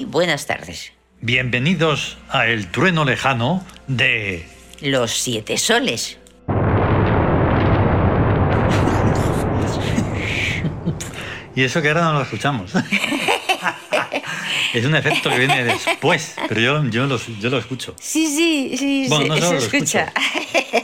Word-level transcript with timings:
Muy 0.00 0.06
buenas 0.06 0.46
tardes. 0.46 0.94
Bienvenidos 1.20 2.16
a 2.30 2.46
El 2.46 2.70
Trueno 2.70 3.04
Lejano 3.04 3.62
de... 3.86 4.46
Los 4.80 5.10
siete 5.10 5.58
soles. 5.58 6.16
Y 11.54 11.64
eso 11.64 11.82
que 11.82 11.88
ahora 11.88 12.04
no 12.04 12.14
lo 12.14 12.22
escuchamos. 12.22 12.72
es 14.72 14.86
un 14.86 14.94
efecto 14.94 15.28
que 15.28 15.36
viene 15.36 15.64
después, 15.64 16.34
pero 16.48 16.60
yo, 16.62 16.82
yo, 16.88 17.06
lo, 17.06 17.18
yo 17.18 17.50
lo 17.50 17.58
escucho. 17.58 17.94
Sí, 18.00 18.26
sí, 18.26 18.78
sí, 18.78 19.06
Bueno, 19.10 19.34
no 19.34 19.40
se 19.42 19.52
lo 19.52 19.58
escucha. 19.58 20.14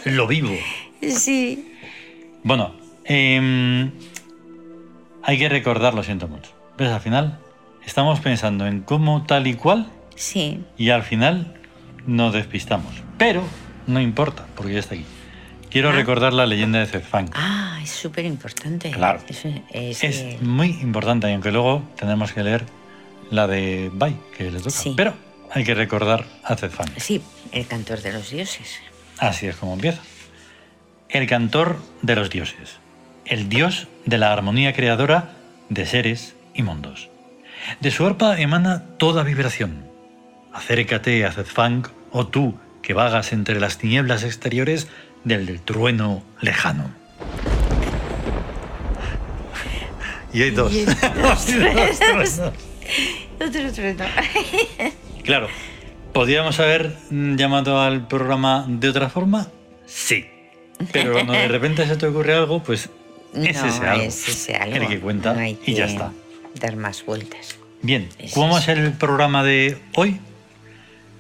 Lo 0.05 0.27
vivo. 0.27 0.55
sí. 1.01 1.73
Bueno, 2.43 2.75
em, 3.05 3.93
hay 5.23 5.39
que 5.39 5.49
recordar, 5.49 5.95
lo 5.95 6.03
siento 6.03 6.29
mucho. 6.29 6.51
¿Ves? 6.77 6.91
Al 6.91 7.01
final 7.01 7.41
estamos 7.87 8.21
pensando 8.21 8.67
en 8.67 8.83
cómo 8.83 9.25
tal 9.25 9.47
y 9.47 9.55
cual 9.55 9.87
Sí. 10.15 10.61
y 10.77 10.91
al 10.91 11.03
final 11.03 11.55
nos 12.07 12.33
despistamos. 12.35 12.93
Pero 13.19 13.43
no 13.87 14.01
importa, 14.01 14.47
porque 14.55 14.73
ya 14.75 14.81
está 14.81 14.95
aquí. 14.95 15.05
Quiero 15.71 15.91
Ah. 15.91 15.93
recordar 15.93 16.33
la 16.33 16.47
leyenda 16.47 16.79
de 16.79 16.87
Zedfang. 16.87 17.31
Ah, 17.35 17.79
es 17.83 17.91
súper 17.91 18.25
importante. 18.25 18.91
Claro. 18.91 19.21
Es, 19.29 19.45
es, 19.71 20.05
Es 20.05 20.21
eh, 20.21 20.39
muy 20.43 20.69
importante, 20.81 21.33
aunque 21.33 21.51
luego 21.53 21.83
tenemos 21.97 22.33
que 22.33 22.43
leer 22.43 22.65
la 23.31 23.47
de 23.47 23.91
Bai, 23.93 24.17
que 24.37 24.51
le 24.51 24.59
toca. 24.59 24.71
Sí. 24.71 24.95
Pero 24.97 25.15
hay 25.53 25.65
que 25.65 25.75
recordar 25.75 26.25
a 26.45 26.55
Zedfang. 26.57 26.89
sí, 26.97 27.21
el 27.53 27.67
cantor 27.67 28.01
de 28.03 28.13
los 28.13 28.31
dioses. 28.31 28.79
Así 29.19 29.47
es 29.47 29.57
como 29.57 29.75
empieza. 29.75 30.01
El 31.09 31.27
cantor 31.27 31.79
de 32.03 32.17
los 32.17 32.31
dioses. 32.31 32.79
El 33.25 33.49
dios 33.49 33.89
de 34.05 34.19
la 34.19 34.33
armonía 34.33 34.73
creadora 34.73 35.33
de 35.69 35.85
seres 35.87 36.35
y 36.55 36.63
mundos. 36.63 37.09
De 37.81 37.91
su 37.91 38.07
arpa 38.07 38.39
emana 38.41 38.83
toda 38.99 39.23
vibración. 39.23 39.85
Acércate 40.53 41.25
a 41.25 41.33
Zedfang, 41.33 41.87
o 42.11 42.27
tú 42.27 42.59
que 42.83 42.95
vagas 42.95 43.33
entre 43.33 43.61
las 43.61 43.79
tinieblas 43.79 44.23
exteriores 44.23 44.89
del 45.25 45.61
trueno 45.61 46.23
lejano. 46.41 46.91
Y 50.33 50.43
hay 50.43 50.51
dos. 50.51 50.73
Y 50.73 50.79
hay 50.81 50.85
dos 51.23 51.47
truenos. 51.47 52.41
Otro 53.41 53.73
trueno. 53.73 54.05
Claro, 55.25 55.49
¿podríamos 56.13 56.59
haber 56.61 56.95
llamado 57.11 57.81
al 57.81 58.07
programa 58.07 58.65
de 58.69 58.89
otra 58.89 59.09
forma? 59.09 59.49
Sí. 59.87 60.27
Pero 60.93 61.13
cuando 61.13 61.33
de 61.33 61.49
repente 61.49 61.87
se 61.87 61.97
te 61.97 62.07
ocurre 62.07 62.35
algo, 62.35 62.63
pues 62.63 62.91
es 63.35 63.61
no, 63.63 63.67
ese 63.69 63.87
algo. 63.87 64.03
es 64.05 64.29
ese 64.29 64.55
algo. 64.57 64.77
El 64.77 64.89
que 64.89 65.01
cuenta 65.01 65.33
No 65.33 65.45
y 65.45 65.59
ya 65.75 65.87
está. 65.87 66.13
Dar 66.61 66.77
más 66.77 67.05
vueltas. 67.05 67.57
Bien, 67.83 68.09
Es 68.19 68.33
¿cómo 68.33 68.59
ser 68.61 68.79
el 68.79 68.93
programa 68.93 69.45
de 69.45 69.79
hoy? 69.95 70.19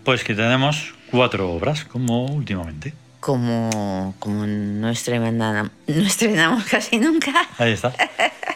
Pues 0.05 0.25
que 0.25 0.35
tenemos 0.35 0.95
cuatro 1.11 1.51
obras, 1.53 1.85
como 1.85 2.27
últimamente. 2.27 2.95
Como, 3.21 4.15
como 4.19 4.47
no, 4.47 4.89
estrenamos, 4.89 5.71
no 5.87 6.03
estrenamos 6.07 6.65
casi 6.65 6.99
nunca. 6.99 7.33
Ahí 7.59 7.73
está. 7.73 7.93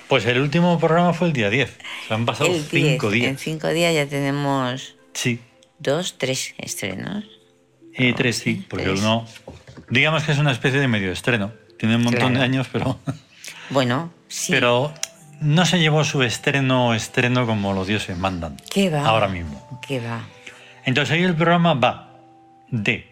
Pues 0.08 0.24
el 0.26 0.40
último 0.40 0.78
programa 0.78 1.12
fue 1.12 1.26
el 1.28 1.32
día 1.32 1.50
10. 1.50 1.78
Se 2.08 2.14
han 2.14 2.24
pasado 2.24 2.50
El 2.54 2.62
cinco 2.62 3.10
10. 3.10 3.24
En 3.24 3.30
días. 3.32 3.40
cinco 3.42 3.68
días 3.68 3.94
ya 3.94 4.06
tenemos 4.06 4.96
Sí, 5.12 5.40
dos, 5.78 6.16
tres 6.18 6.54
estrenos. 6.58 7.24
y 7.96 8.12
tres 8.12 8.38
sí, 8.38 8.64
porque 8.68 8.84
tres. 8.86 9.00
uno, 9.00 9.26
digamos 9.88 10.22
que 10.24 10.32
es 10.32 10.38
una 10.38 10.52
especie 10.52 10.78
de 10.80 10.88
medio 10.88 11.10
estreno. 11.12 11.52
Tiene 11.78 11.96
un 11.96 12.02
montón 12.02 12.34
de 12.34 12.40
años, 12.40 12.68
pero... 12.72 12.98
Bueno, 13.70 14.12
sí. 14.28 14.52
Pero 14.52 14.92
no 15.40 15.64
se 15.66 15.78
llevó 15.78 16.04
su 16.04 16.22
estreno 16.22 16.94
estreno 16.94 17.46
como 17.46 17.72
los 17.72 17.86
dioses 17.86 18.16
mandan. 18.18 18.56
¿Qué 18.70 18.90
va? 18.90 19.04
Ahora 19.06 19.28
mismo. 19.28 19.80
¿Qué 19.86 20.00
va? 20.00 20.22
Entonces 20.84 21.16
hoy 21.16 21.24
el 21.24 21.34
programa 21.34 21.74
va 21.74 22.10
de 22.70 23.06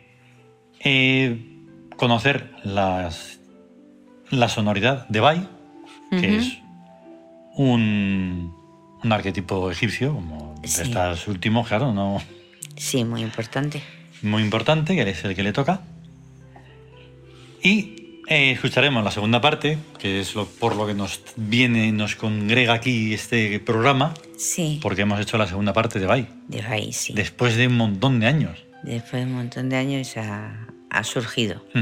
eh, 0.81 1.57
conocer 1.97 2.53
las, 2.65 3.39
la 4.31 4.49
sonoridad 4.49 5.07
de 5.09 5.21
Bai, 5.21 5.49
que 6.11 6.37
es 6.39 6.59
un, 7.55 8.55
un 9.03 9.13
arquetipo 9.13 9.71
egipcio, 9.71 10.15
como 10.15 10.55
de 10.63 10.69
Sí. 10.69 10.83
estos 10.83 11.27
últimos, 11.29 11.67
claro, 11.69 11.93
no 11.93 12.23
Sí, 12.77 13.05
muy 13.05 13.23
importante. 13.23 13.83
muy 14.23 14.43
importante, 14.43 14.95
que 14.95 15.03
es 15.11 15.25
el 15.25 15.35
que 15.35 15.43
le 15.43 15.53
toca. 15.53 15.81
Y 17.63 17.98
eh, 18.29 18.51
escucharemos 18.53 19.03
la 19.05 19.11
segunda 19.11 19.41
parte, 19.41 19.79
que 19.99 20.21
es 20.21 20.35
lo, 20.35 20.47
por 20.47 20.77
lo 20.77 20.87
que 20.87 20.95
nos 20.95 21.21
viene, 21.37 21.93
nos 21.93 22.17
congrega 22.17 22.75
aquí 22.75 23.13
este 23.15 23.59
programa, 23.61 24.15
Sí, 24.37 24.79
porque 24.83 25.03
hemos 25.03 25.21
hecho 25.21 25.37
la 25.39 25.47
segunda 25.47 25.73
parte 25.73 25.99
de 25.99 26.07
Bai, 26.07 26.29
de 26.47 26.63
ahí 26.63 26.93
sí. 26.93 27.13
después 27.15 27.57
de 27.57 27.67
un 27.67 27.77
montón 27.77 28.21
de 28.21 28.27
años. 28.27 28.65
Después 28.85 29.25
de 29.25 29.31
un 29.31 29.35
montón 29.37 29.69
de 29.69 29.77
años 29.77 30.17
ha, 30.17 30.69
ha 30.91 31.05
surgido. 31.05 31.65
Ha 31.75 31.79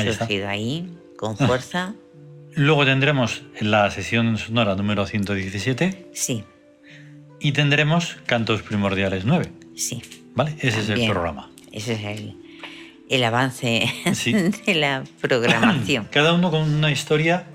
ahí 0.00 0.08
está. 0.08 0.24
surgido 0.26 0.48
ahí, 0.48 0.88
con 1.16 1.36
fuerza. 1.36 1.94
Luego 2.54 2.84
tendremos 2.86 3.42
la 3.60 3.90
sesión 3.90 4.36
sonora 4.38 4.74
número 4.74 5.06
117 5.06 6.08
Sí, 6.14 6.44
y 7.40 7.52
tendremos 7.52 8.16
Cantos 8.26 8.62
Primordiales 8.62 9.24
9. 9.24 9.52
sí. 9.76 10.02
¿Vale? 10.34 10.54
Ese 10.60 10.80
es 10.80 10.88
el 10.90 11.10
programa. 11.10 11.50
Ese 11.72 11.94
es 11.94 12.04
el, 12.04 12.36
el 13.08 13.24
avance 13.24 13.90
Sí. 14.14 14.32
de 14.66 14.74
la 14.74 15.04
programación. 15.20 16.04
Cada 16.10 16.32
uno 16.34 16.50
con 16.50 16.62
una 16.74 16.90
historia, 16.90 17.46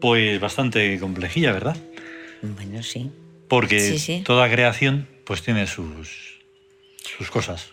pues 0.00 0.40
bastante 0.40 0.98
complejilla, 0.98 1.52
¿verdad? 1.52 1.76
bueno, 2.42 2.82
sí. 2.82 3.10
Porque 3.48 3.80
Sí, 3.80 3.98
sí. 3.98 4.22
toda 4.24 4.48
creación, 4.50 5.08
pues 5.24 5.42
tiene 5.42 5.66
sus, 5.66 6.38
sus 7.18 7.30
cosas. 7.30 7.70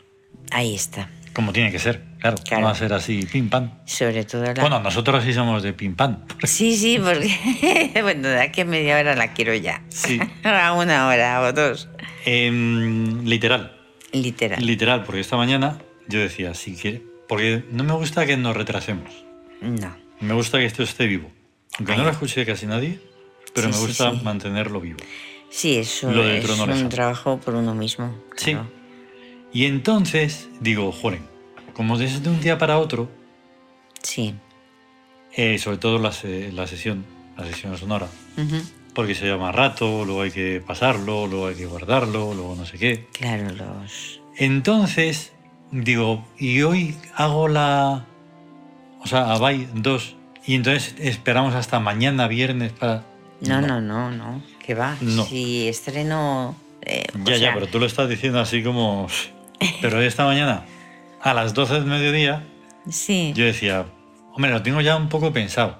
Ahí 0.51 0.73
está. 0.73 1.09
Como 1.33 1.51
tiene 1.51 1.69
que 1.69 1.79
ser, 1.79 2.01
claro. 2.19 2.37
Claro. 2.45 2.61
No 2.61 2.67
va 2.67 2.71
a 2.71 2.75
ser 2.75 2.93
así, 2.93 3.27
pim 3.29 3.49
pam. 3.49 3.71
Sobre 3.85 4.23
todo 4.23 4.43
la... 4.45 4.53
Bueno, 4.53 4.79
nosotros 4.79 5.21
sí 5.25 5.33
somos 5.33 5.61
de 5.63 5.73
pim 5.73 5.93
pam. 5.95 6.19
Sí, 6.43 6.77
sí, 6.77 6.97
porque 6.97 7.91
bueno, 8.01 8.29
de 8.29 8.39
aquí 8.41 8.61
a 8.61 8.65
media 8.65 8.97
hora 8.97 9.15
la 9.15 9.33
quiero 9.33 9.53
ya. 9.53 9.83
Sí. 9.89 10.17
A 10.45 10.71
una 10.73 11.07
hora 11.07 11.41
o 11.41 11.51
dos. 11.51 11.89
Em, 12.25 13.25
literal. 13.25 13.77
Literal. 14.13 14.65
Literal, 14.65 15.03
porque 15.03 15.19
esta 15.19 15.35
mañana 15.35 15.77
yo 16.07 16.19
decía, 16.19 16.53
sí 16.53 16.75
que. 16.75 17.01
Porque 17.27 17.63
no 17.71 17.83
me 17.83 17.93
gusta 17.93 18.25
que 18.25 18.37
nos 18.37 18.55
retrasemos. 18.55 19.25
no. 19.61 19.95
Me 20.21 20.33
gusta 20.33 20.59
que 20.59 20.65
esto 20.65 20.81
esté 20.81 21.07
vivo. 21.07 21.29
Aunque 21.77 21.97
no 21.97 22.03
lo 22.05 22.09
escuche 22.09 22.45
casi 22.45 22.65
nadie, 22.65 23.01
pero 23.53 23.67
Sí, 23.71 23.79
me 23.81 23.85
gusta 23.87 24.11
sí. 24.11 24.21
mantenerlo 24.23 24.79
vivo. 24.79 24.99
Sí, 25.49 25.75
eso 25.75 26.09
Lo 26.09 26.23
es 26.23 26.47
un 26.49 26.87
trabajo 26.89 27.37
por 27.39 27.53
uno 27.55 27.75
mismo. 27.75 28.17
Sí. 28.37 28.55
Y 29.51 29.65
entonces 29.65 30.47
digo, 30.61 30.91
joder, 30.93 31.19
como 31.73 31.97
desde 31.97 32.29
un 32.29 32.39
día 32.39 32.57
para 32.57 32.77
otro, 32.79 33.09
Sí. 34.03 34.35
eh, 35.35 35.57
sobre 35.59 35.77
todo 35.77 35.99
la, 35.99 36.13
la 36.53 36.67
sesión, 36.67 37.05
la 37.37 37.45
sesión 37.45 37.77
sonora, 37.77 38.07
porque 38.93 39.15
se 39.15 39.27
llama 39.27 39.51
rato, 39.51 40.05
luego 40.05 40.21
hay 40.21 40.31
que 40.31 40.63
pasarlo, 40.65 41.27
luego 41.27 41.47
hay 41.47 41.55
que 41.55 41.65
guardarlo, 41.65 42.33
luego 42.33 42.55
no 42.55 42.65
sé 42.65 42.77
qué. 42.77 43.07
Claro, 43.11 43.49
los... 43.51 44.21
Entonces, 44.37 45.33
digo, 45.83 46.25
y 46.37 46.61
hoy 46.61 46.95
hago 47.15 47.47
la. 47.47 48.05
O 49.01 49.07
sea, 49.07 49.31
Abai 49.31 49.67
2, 49.73 50.15
y 50.47 50.55
entonces 50.55 50.95
esperamos 50.99 51.53
hasta 51.55 51.79
mañana 51.79 52.27
viernes 52.27 52.71
para. 52.71 53.03
No, 53.41 53.61
no, 53.61 53.81
no, 53.81 54.11
no. 54.11 54.41
¿Qué 54.65 54.73
va? 54.73 54.95
No. 55.01 55.25
Si 55.25 55.67
estreno... 55.67 56.55
eh, 56.81 57.05
Ya, 57.25 57.33
ya, 57.33 57.39
sea, 57.39 57.53
pero 57.53 57.67
tú 57.67 57.79
lo 57.79 57.85
estás 57.85 58.09
diciendo 58.09 58.39
así 58.39 58.63
como. 58.63 59.07
Pero 59.81 60.01
esta 60.01 60.25
mañana, 60.25 60.65
a 61.21 61.33
las 61.33 61.53
12 61.53 61.73
del 61.75 61.85
mediodía, 61.85 62.43
Sí. 62.89 63.33
yo 63.35 63.45
decía, 63.45 63.85
hombre, 64.33 64.51
lo 64.51 64.61
tengo 64.63 64.81
ya 64.81 64.95
un 64.95 65.09
poco 65.09 65.31
pensado. 65.33 65.79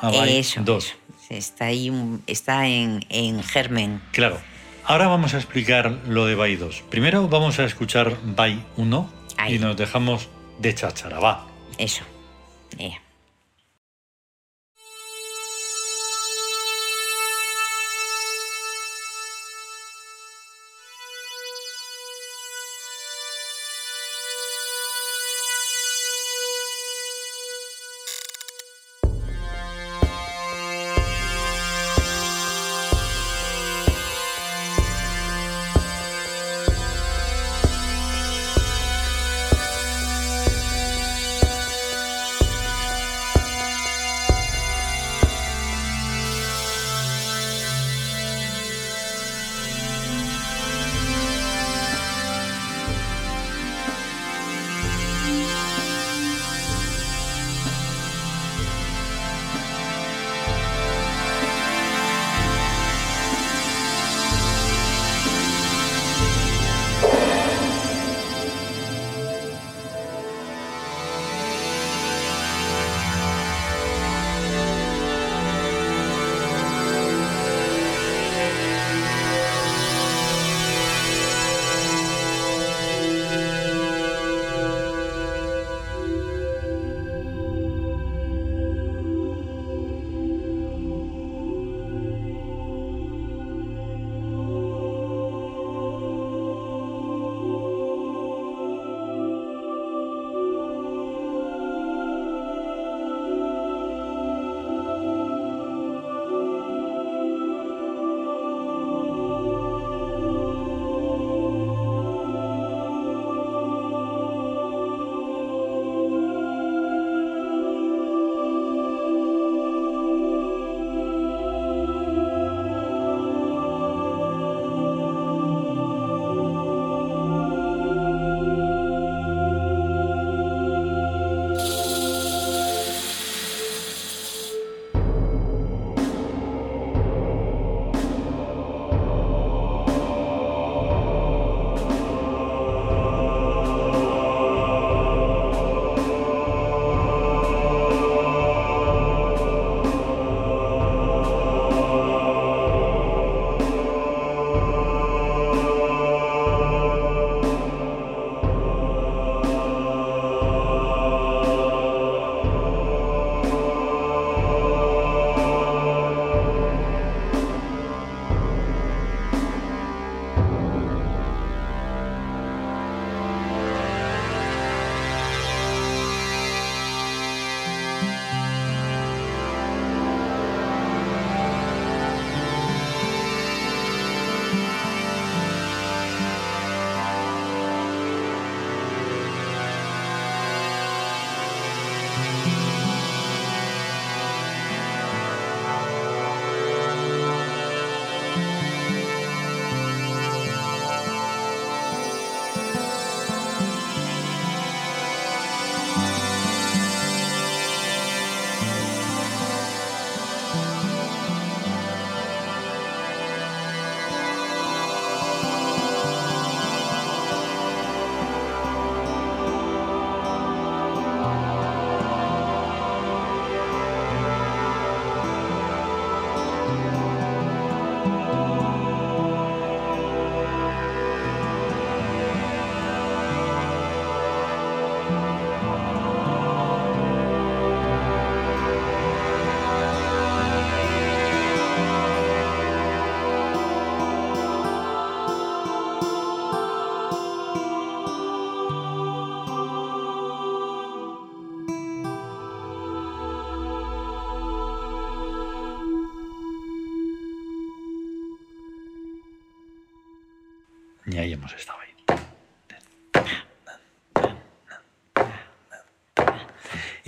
Abai 0.00 0.38
eso, 0.38 0.60
2. 0.64 0.84
eso. 0.84 0.94
Está 1.30 1.66
ahí, 1.66 1.92
está 2.26 2.66
en, 2.66 3.04
en 3.10 3.42
germen. 3.42 4.00
Claro. 4.12 4.38
Ahora 4.84 5.06
vamos 5.08 5.34
a 5.34 5.36
explicar 5.36 5.98
lo 6.08 6.24
de 6.24 6.34
Bai 6.34 6.56
2. 6.56 6.84
Primero 6.88 7.28
vamos 7.28 7.58
a 7.58 7.64
escuchar 7.64 8.16
Bai 8.24 8.64
1 8.78 9.10
Ahí. 9.38 9.54
y 9.54 9.58
nos 9.58 9.76
dejamos 9.76 10.28
de 10.58 10.74
cháchara. 10.74 11.18
Va. 11.20 11.46
Eso. 11.78 12.02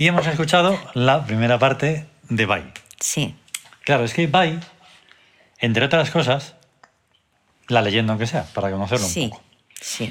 Y 0.01 0.07
hemos 0.07 0.25
escuchado 0.25 0.79
la 0.95 1.27
primera 1.27 1.59
parte 1.59 2.07
de 2.27 2.47
Bye. 2.47 2.71
Sí, 2.99 3.35
Claro, 3.83 4.03
es 4.03 4.15
que 4.15 4.25
Bye, 4.25 4.57
entre 5.59 5.85
otras 5.85 6.09
cosas, 6.09 6.55
la 7.67 7.83
leyenda 7.83 8.13
aunque 8.13 8.25
sea, 8.25 8.45
para 8.45 8.71
conocerlo 8.71 9.05
un 9.05 9.11
sí, 9.11 9.27
poco. 9.27 9.43
sí. 9.79 10.09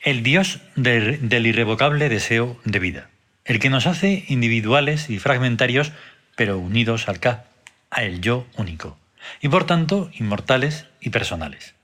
El 0.00 0.24
Dios 0.24 0.58
de- 0.74 1.18
del 1.18 1.46
irrevocable 1.46 2.08
deseo 2.08 2.58
de 2.64 2.80
vida, 2.80 3.08
el 3.44 3.60
que 3.60 3.70
nos 3.70 3.86
hace 3.86 4.24
individuales 4.26 5.08
y 5.10 5.20
fragmentarios, 5.20 5.92
pero 6.34 6.58
unidos 6.58 7.06
al 7.06 7.20
K, 7.20 7.44
a 7.92 8.02
el 8.02 8.20
yo 8.20 8.48
único, 8.56 8.98
y 9.40 9.48
por 9.48 9.62
tanto 9.64 10.10
inmortales 10.14 10.86
y 11.00 11.10
personales. 11.10 11.76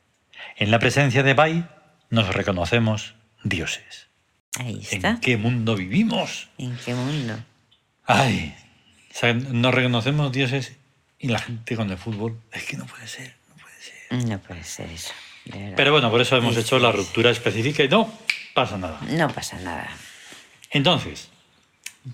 En 0.56 0.72
la 0.72 0.80
presencia 0.80 1.22
de 1.22 1.34
Bai 1.34 1.64
nos 2.10 2.34
reconocemos 2.34 3.14
dioses. 3.44 4.05
Ahí 4.58 4.80
está. 4.90 5.10
¿En 5.10 5.20
qué 5.20 5.36
mundo 5.36 5.76
vivimos? 5.76 6.48
¿En 6.58 6.76
qué 6.84 6.94
mundo? 6.94 7.38
¡Ay! 8.04 8.54
Nos 9.50 9.74
reconocemos 9.74 10.30
dioses 10.32 10.76
y 11.18 11.28
la 11.28 11.38
gente 11.38 11.76
con 11.76 11.90
el 11.90 11.98
fútbol. 11.98 12.38
Es 12.52 12.64
que 12.64 12.76
no 12.76 12.86
puede 12.86 13.06
ser, 13.06 13.34
no 13.48 13.56
puede 13.56 13.80
ser. 13.82 14.28
No 14.28 14.38
puede 14.40 14.64
ser 14.64 14.90
eso. 14.90 15.12
Pero 15.76 15.92
bueno, 15.92 16.10
por 16.10 16.20
eso 16.20 16.36
hemos 16.36 16.54
Sí, 16.54 16.60
hecho 16.60 16.76
sí, 16.78 16.82
la 16.82 16.90
sí. 16.90 16.96
ruptura 16.98 17.30
específica 17.30 17.82
y 17.84 17.88
no 17.88 18.12
pasa 18.54 18.76
nada. 18.78 19.00
No 19.10 19.28
pasa 19.28 19.58
nada. 19.60 19.88
Entonces, 20.70 21.28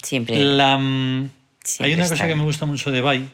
Siempre. 0.03 0.37
La, 0.43 0.79
mm, 0.79 1.31
Siempre 1.65 1.87
hay 1.87 1.95
una 2.01 2.09
cosa 2.09 2.27
que 2.27 2.35
me 2.35 2.45
gusta 2.45 2.65
mucho 2.67 2.91
de 2.91 3.01
Bai, 3.03 3.29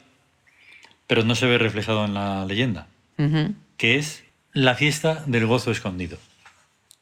pero 1.07 1.23
no 1.25 1.35
se 1.35 1.47
ve 1.47 1.57
reflejado 1.59 2.05
en 2.05 2.15
la 2.15 2.45
leyenda, 2.47 2.89
que 3.77 3.97
es 3.97 4.25
la 4.53 4.75
fiesta 4.75 5.23
del 5.27 5.47
gozo 5.47 5.71
escondido. 5.71 6.19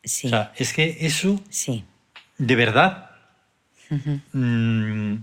Sí, 0.04 0.26
O 0.26 0.30
sea, 0.30 0.52
es 0.56 0.72
que 0.72 0.98
eso, 1.00 1.40
sí. 1.48 1.84
De 2.38 2.57
verdad, 2.57 3.11
mm, 4.33 5.14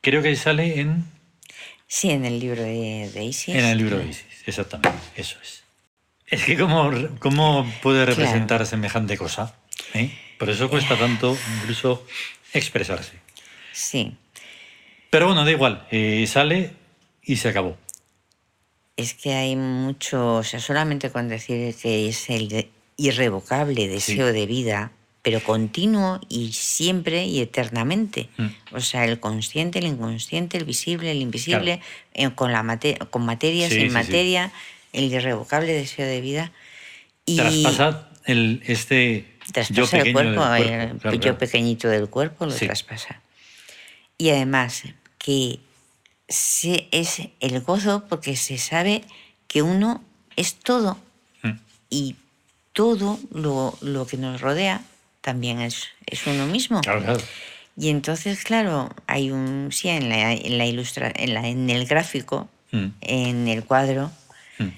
creo 0.00 0.22
que 0.22 0.34
sale 0.36 0.80
en, 0.80 1.04
Sí, 1.86 2.10
en 2.10 2.24
el 2.24 2.38
libro 2.38 2.62
de, 2.62 3.10
de 3.14 3.24
Isis. 3.24 3.54
en 3.54 3.64
el 3.64 3.78
libro 3.78 3.98
de 3.98 4.08
Isis. 4.08 4.26
Exactamente, 4.46 4.98
eso 5.16 5.38
es. 5.42 5.62
Es 6.26 6.44
que 6.44 6.58
cómo, 6.58 6.90
cómo 7.18 7.70
puede 7.82 8.04
representar 8.04 8.66
semejante 8.66 9.16
cosa. 9.16 9.54
¿Eh? 9.94 10.10
Por 10.38 10.50
eso 10.50 10.68
cuesta 10.68 10.96
tanto 10.98 11.36
incluso 11.60 12.06
expresarse. 12.52 13.12
Sí. 13.72 14.16
Pero 15.10 15.26
bueno, 15.26 15.44
da 15.44 15.50
igual, 15.50 15.86
eh, 15.90 16.26
sale 16.26 16.72
y 17.22 17.36
se 17.36 17.48
acabó. 17.48 17.78
Es 18.98 19.14
que 19.14 19.32
hay 19.32 19.56
mucho, 19.56 20.36
o 20.36 20.42
sea, 20.42 20.60
solamente 20.60 21.10
con 21.10 21.28
decir 21.28 21.74
que 21.80 22.08
es 22.08 22.28
el 22.28 22.68
irrevocable 22.96 23.88
deseo 23.88 24.32
de 24.32 24.44
vida, 24.44 24.92
pero 25.28 25.42
continuo 25.44 26.20
y 26.30 26.52
siempre 26.54 27.26
y 27.26 27.40
eternamente. 27.40 28.30
Mm. 28.38 28.46
O 28.72 28.80
sea, 28.80 29.04
el 29.04 29.20
consciente, 29.20 29.78
el 29.78 29.86
inconsciente, 29.86 30.56
el 30.56 30.64
visible, 30.64 31.10
el 31.10 31.18
invisible, 31.20 31.82
eh, 32.14 32.30
con, 32.30 32.50
la 32.50 32.62
mate- 32.62 32.96
con 33.10 33.26
materia, 33.26 33.68
Sí, 33.68 33.74
sin 33.74 33.82
sí, 33.82 33.88
sí. 33.88 33.92
materia, 33.92 34.50
el 34.94 35.12
irrevocable 35.12 35.70
deseo 35.74 36.06
de 36.06 36.22
vida. 36.22 36.50
Y 37.26 37.36
Traspasa 37.36 38.08
el, 38.24 38.62
este 38.64 39.26
traspasa 39.52 39.74
yo 39.74 39.82
el 39.82 39.90
pequeño 39.90 40.12
cuerpo, 40.14 40.44
del 40.48 40.62
el 40.62 40.68
cuerpo. 40.68 40.98
Claro, 41.00 41.14
yo 41.16 41.20
claro. 41.20 41.38
pequeñito 41.38 41.88
del 41.90 42.08
cuerpo 42.08 42.46
lo 42.46 42.52
Sí. 42.52 42.64
traspasa. 42.64 43.20
Y 44.16 44.30
además 44.30 44.84
que 45.18 45.60
se, 46.26 46.88
es 46.90 47.20
el 47.40 47.60
gozo 47.60 48.06
porque 48.08 48.34
se 48.34 48.56
sabe 48.56 49.04
que 49.46 49.60
uno 49.60 50.02
es 50.36 50.54
todo 50.54 50.96
Mm. 51.42 51.50
y 51.90 52.16
todo 52.72 53.18
lo, 53.30 53.76
lo 53.82 54.06
que 54.06 54.16
nos 54.16 54.40
rodea 54.40 54.80
también 55.20 55.60
es, 55.60 55.88
es 56.06 56.26
uno 56.26 56.46
mismo. 56.46 56.80
Claro, 56.80 57.02
claro. 57.02 57.20
Y 57.76 57.90
entonces, 57.90 58.42
claro, 58.44 58.90
hay 59.06 59.30
un, 59.30 59.68
sí, 59.70 59.88
en 59.88 60.08
la, 60.08 60.32
en 60.32 60.58
la 60.58 60.66
ilustra, 60.66 61.12
en, 61.14 61.34
la, 61.34 61.46
en 61.48 61.70
el 61.70 61.86
gráfico, 61.86 62.48
Mm, 62.70 62.86
en 63.00 63.48
el 63.48 63.64
cuadro 63.64 64.10
mm. 64.58 64.68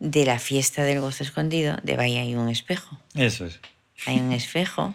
de 0.00 0.24
la 0.26 0.38
fiesta 0.38 0.82
del 0.84 1.00
gozo 1.00 1.22
escondido, 1.24 1.78
de 1.82 1.96
Bahía 1.96 2.20
hay 2.20 2.34
un 2.34 2.50
espejo. 2.50 3.00
Eso 3.14 3.46
es. 3.46 3.58
Hay 4.04 4.18
un 4.20 4.32
espejo 4.32 4.94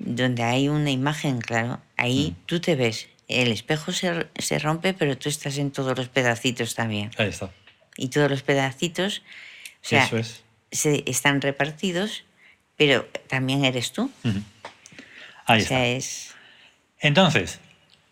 donde 0.00 0.42
hay 0.42 0.68
una 0.68 0.90
imagen, 0.90 1.40
claro. 1.40 1.80
Ahí 1.96 2.32
Mm. 2.32 2.46
tú 2.46 2.60
te 2.60 2.74
ves. 2.74 3.06
El 3.28 3.52
espejo 3.52 3.92
se, 3.92 4.26
se 4.36 4.58
rompe, 4.58 4.94
pero 4.94 5.16
tú 5.16 5.28
estás 5.28 5.58
en 5.58 5.70
todos 5.70 5.96
los 5.96 6.08
pedacitos 6.08 6.74
también. 6.74 7.12
Ahí 7.18 7.28
está. 7.28 7.52
Y 7.96 8.08
todos 8.08 8.28
los 8.28 8.42
pedacitos, 8.42 9.22
o 9.82 9.86
sea, 9.86 10.06
Eso 10.06 10.18
es. 10.18 10.42
se, 10.72 11.04
están 11.06 11.40
repartidos, 11.40 12.24
pero 12.86 13.08
también 13.28 13.64
eres 13.64 13.92
tú. 13.92 14.10
Ahí 15.46 15.62
o 15.62 15.64
sea, 15.64 15.86
está. 15.86 15.86
es... 15.86 16.34
Entonces, 17.00 17.58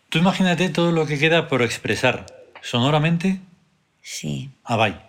tú 0.09 0.19
imagínate 0.19 0.69
todo 0.69 0.91
lo 0.91 1.05
que 1.05 1.17
queda 1.19 1.47
por 1.47 1.61
expresar 1.61 2.25
sonoramente 2.61 3.39
Sí, 4.01 4.49
a 4.63 4.75
Bai. 4.75 4.99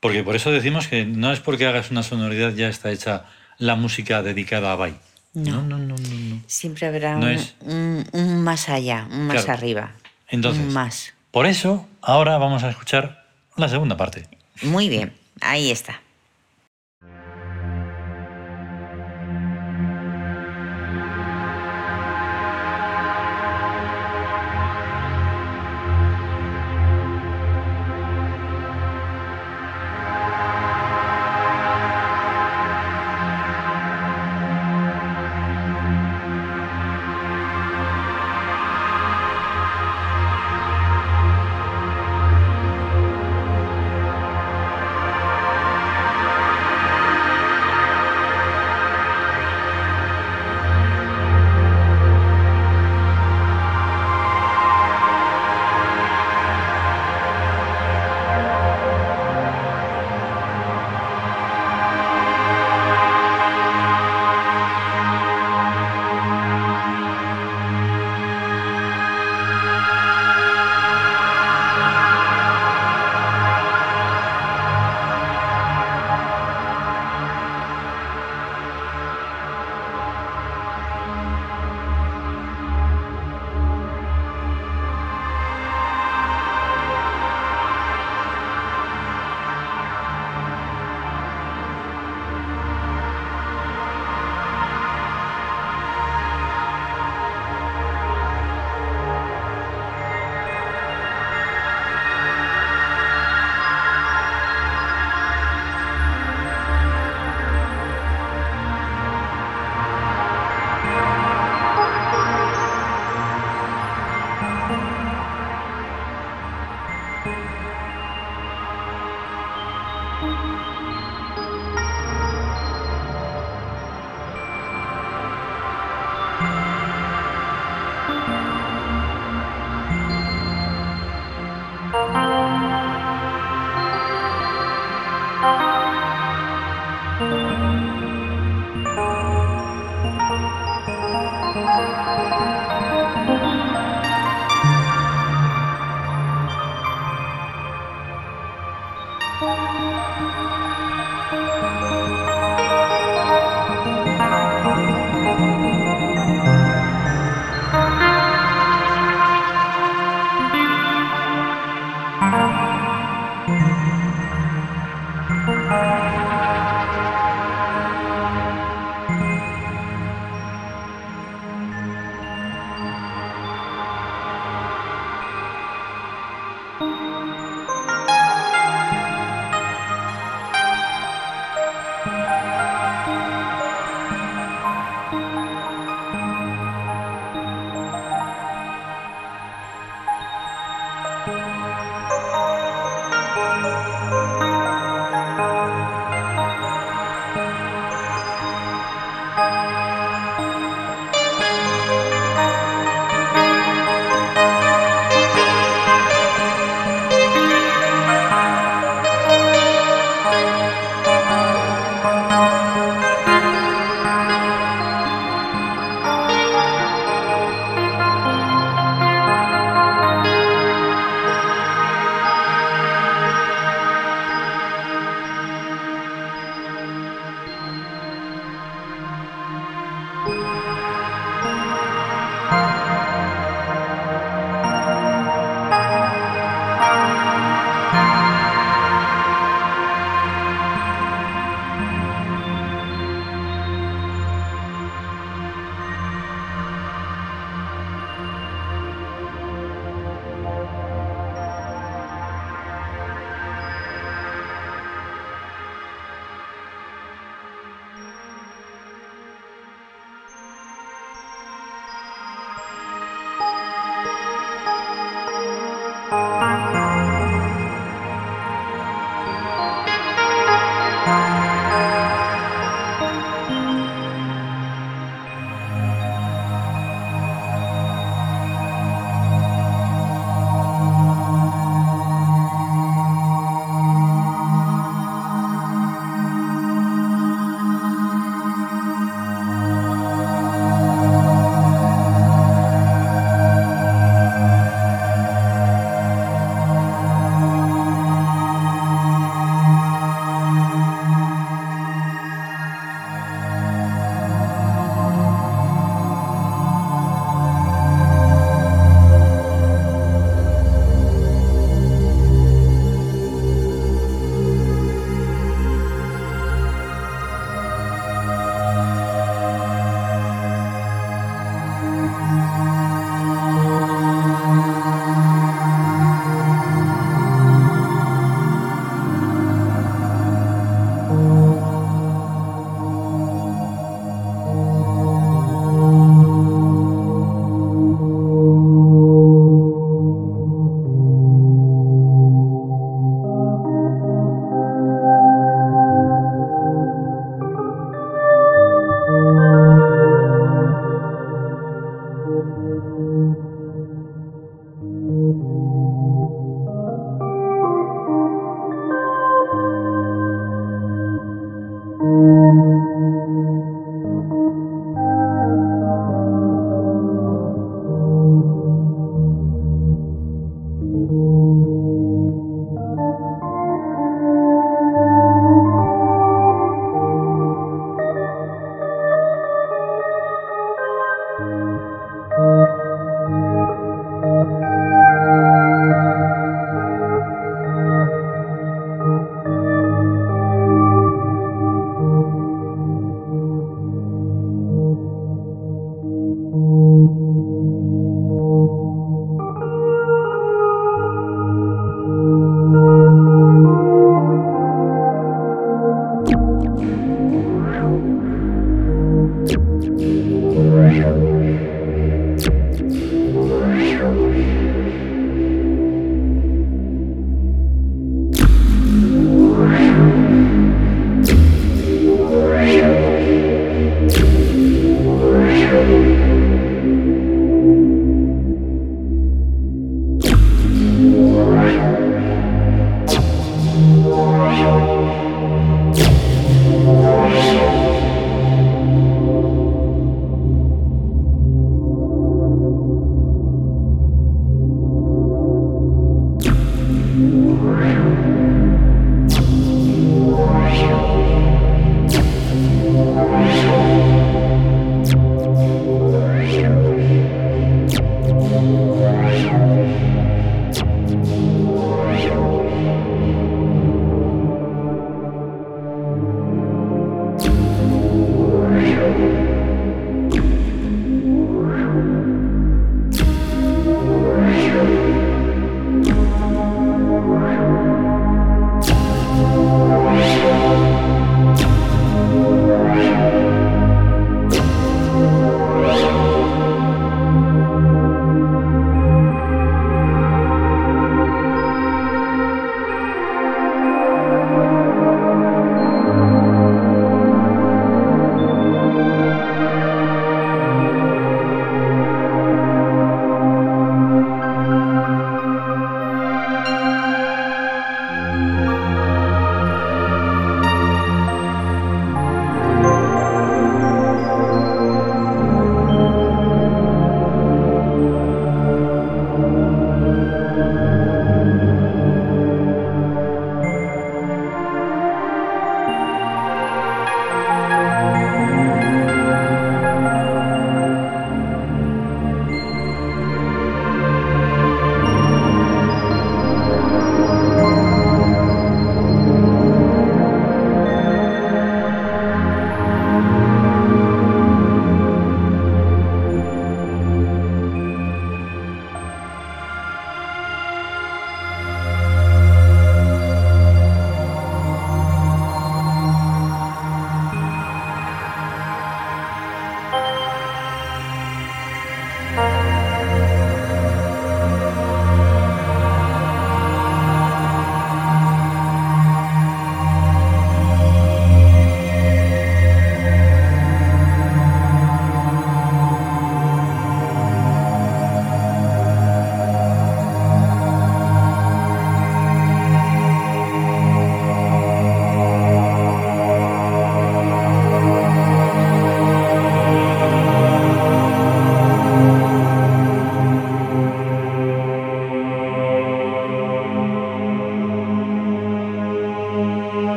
Porque 0.00 0.22
por 0.24 0.34
eso 0.34 0.50
decimos 0.50 0.88
que 0.88 1.04
no 1.04 1.32
es 1.32 1.40
porque 1.40 1.66
hagas 1.66 1.90
una 1.90 2.02
sonoridad 2.02 2.52
ya 2.54 2.68
está 2.68 2.90
hecha 2.90 3.24
la 3.58 3.74
música 3.76 4.22
dedicada 4.22 4.72
a 4.72 4.76
Bai. 4.76 4.94
No. 5.34 5.62
no, 5.62 5.62
no, 5.62 5.78
no, 5.78 5.94
no, 5.96 6.08
no. 6.08 6.42
siempre 6.46 6.86
habrá 6.86 7.14
No 7.16 7.26
un, 7.26 7.32
es- 7.32 7.54
un- 7.60 8.06
un 8.12 8.42
más 8.42 8.68
allá, 8.68 9.06
un 9.10 9.26
más 9.26 9.44
Claro. 9.44 9.58
arriba. 9.58 9.92
Entonces, 10.28 10.62
Un 10.64 10.72
más. 10.72 11.12
por 11.30 11.46
eso 11.46 11.86
ahora 12.00 12.38
vamos 12.38 12.62
a 12.64 12.70
escuchar 12.70 13.26
la 13.56 13.68
segunda 13.68 13.96
parte. 13.96 14.26
Muy 14.62 14.88
bien, 14.88 15.12
ahí 15.40 15.70
está. 15.70 16.00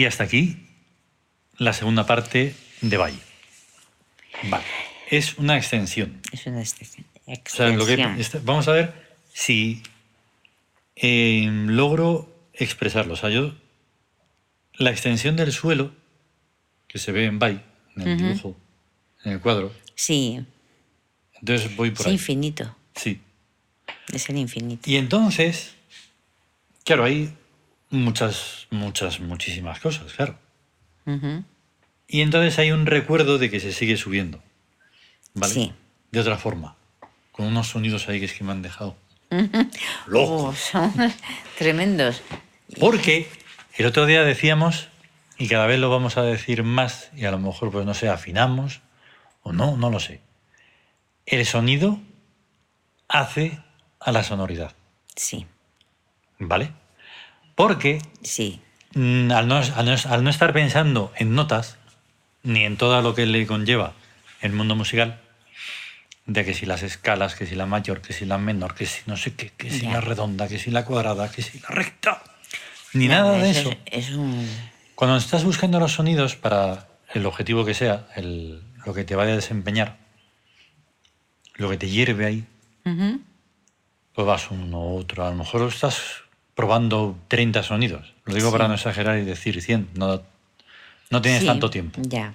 Y 0.00 0.06
hasta 0.06 0.24
aquí 0.24 0.56
la 1.58 1.74
segunda 1.74 2.06
parte 2.06 2.54
de 2.80 2.96
Valle. 2.96 3.18
Vale. 4.44 4.64
Es 5.10 5.36
una 5.36 5.58
extensión. 5.58 6.22
Es 6.32 6.46
una 6.46 6.62
extensión. 6.62 7.04
O 7.26 7.34
sea, 7.44 7.68
lo 7.68 7.84
que, 7.84 7.98
vamos 8.42 8.66
a 8.68 8.72
ver 8.72 8.94
si 9.34 9.82
eh, 10.96 11.46
logro 11.66 12.34
expresarlo. 12.54 13.12
O 13.12 13.16
sea, 13.18 13.28
yo. 13.28 13.54
La 14.72 14.90
extensión 14.90 15.36
del 15.36 15.52
suelo, 15.52 15.92
que 16.88 16.98
se 16.98 17.12
ve 17.12 17.26
en 17.26 17.38
Bay, 17.38 17.62
en 17.96 18.02
el 18.02 18.14
Ujú. 18.14 18.24
dibujo, 18.24 18.56
en 19.24 19.32
el 19.32 19.40
cuadro. 19.40 19.70
Sí, 19.96 20.42
Entonces 21.34 21.76
voy 21.76 21.90
por 21.90 22.00
es 22.00 22.06
ahí. 22.06 22.12
infinito. 22.14 22.74
Sí. 22.94 23.20
Es 24.14 24.30
el 24.30 24.38
infinito. 24.38 24.88
Y 24.88 24.96
entonces, 24.96 25.74
claro, 26.84 27.04
hay 27.04 27.34
muchas, 27.90 28.66
muchas, 28.70 29.20
muchísimas 29.20 29.80
cosas, 29.80 30.12
claro. 30.12 30.38
Y 32.06 32.20
entonces 32.20 32.58
hay 32.58 32.70
un 32.72 32.86
recuerdo 32.86 33.38
de 33.38 33.50
que 33.50 33.60
se 33.60 33.72
sigue 33.72 33.96
subiendo. 33.96 34.42
¿Vale? 35.34 35.52
Sí. 35.52 35.72
De 36.10 36.20
otra 36.20 36.36
forma. 36.38 36.76
Con 37.32 37.46
unos 37.46 37.68
sonidos 37.68 38.08
ahí 38.08 38.18
que 38.20 38.26
es 38.26 38.32
que 38.32 38.44
me 38.44 38.52
han 38.52 38.62
dejado. 38.62 38.96
Oh, 39.32 40.06
Loco. 40.06 40.54
son 40.54 40.92
tremendos. 41.58 42.22
Porque 42.78 43.28
el 43.76 43.86
otro 43.86 44.06
día 44.06 44.22
decíamos, 44.24 44.88
y 45.38 45.48
cada 45.48 45.66
vez 45.66 45.78
lo 45.78 45.88
vamos 45.90 46.16
a 46.16 46.22
decir 46.22 46.64
más, 46.64 47.10
y 47.14 47.24
a 47.24 47.30
lo 47.30 47.38
mejor, 47.38 47.70
pues 47.70 47.86
no 47.86 47.94
sé, 47.94 48.08
afinamos, 48.08 48.80
o 49.42 49.52
no, 49.52 49.76
no 49.76 49.90
lo 49.90 50.00
sé. 50.00 50.20
El 51.26 51.46
sonido 51.46 52.00
hace 53.08 53.60
a 54.00 54.10
la 54.12 54.24
sonoridad. 54.24 54.74
Sí, 55.14 55.46
¿Vale? 56.38 56.72
Porque 57.54 58.00
sí, 58.22 58.60
mm, 58.94 59.30
al 59.32 59.48
no, 59.48 59.56
al 59.56 59.84
no- 59.86 59.96
al 60.10 60.24
no 60.24 60.30
estar 60.30 60.52
pensando 60.52 61.12
en 61.16 61.34
notas, 61.34 61.76
ni 62.42 62.64
en 62.64 62.76
todo 62.76 63.00
lo 63.02 63.14
que 63.14 63.26
le 63.26 63.46
conlleva 63.46 63.92
el 64.40 64.52
mundo 64.52 64.74
musical, 64.74 65.20
de 66.26 66.44
que 66.44 66.54
si 66.54 66.64
las 66.64 66.82
escalas, 66.82 67.34
que 67.34 67.46
si 67.46 67.54
la 67.54 67.66
mayor, 67.66 68.00
que 68.00 68.12
si 68.12 68.24
la 68.24 68.38
menor, 68.38 68.74
que 68.74 68.86
si 68.86 69.00
no 69.06 69.16
sé 69.16 69.34
qué, 69.34 69.50
que 69.56 69.70
si 69.70 69.82
Ya. 69.82 69.92
la 69.94 70.00
redonda, 70.00 70.48
que 70.48 70.58
si 70.58 70.70
la 70.70 70.84
cuadrada, 70.84 71.30
que 71.30 71.42
si 71.42 71.58
la 71.60 71.68
recta, 71.68 72.22
ni 72.92 73.08
Nada, 73.08 73.32
nada 73.32 73.42
de 73.44 73.50
eso 73.50 73.60
eso. 73.70 73.78
Es, 73.86 74.08
es 74.10 74.14
un... 74.16 74.48
Cuando 74.94 75.16
estás 75.16 75.44
buscando 75.44 75.78
los 75.80 75.92
sonidos 75.92 76.36
para 76.36 76.86
el 77.14 77.26
objetivo 77.26 77.64
que 77.64 77.74
sea, 77.74 78.06
el- 78.16 78.62
lo 78.86 78.94
que 78.94 79.04
te 79.04 79.16
vaya 79.16 79.32
a 79.32 79.36
desempeñar, 79.36 79.96
lo 81.56 81.68
que 81.68 81.76
te 81.76 81.88
hierve 81.88 82.26
ahí, 82.26 82.44
pues 84.14 84.26
vas 84.26 84.50
uno 84.50 84.80
u 84.80 84.98
otro. 84.98 85.26
A 85.26 85.30
lo 85.30 85.36
mejor 85.36 85.68
estás 85.68 85.98
probando 86.54 87.16
30 87.28 87.62
sonidos. 87.62 88.14
Lo 88.24 88.34
digo 88.34 88.48
Sí. 88.48 88.52
para 88.52 88.68
no 88.68 88.74
exagerar 88.74 89.18
y 89.18 89.24
decir 89.24 89.60
100. 89.62 89.90
No, 89.94 90.22
no 91.10 91.22
tienes 91.22 91.40
Sí, 91.40 91.46
tanto 91.46 91.70
tiempo. 91.70 92.00
Ya. 92.04 92.34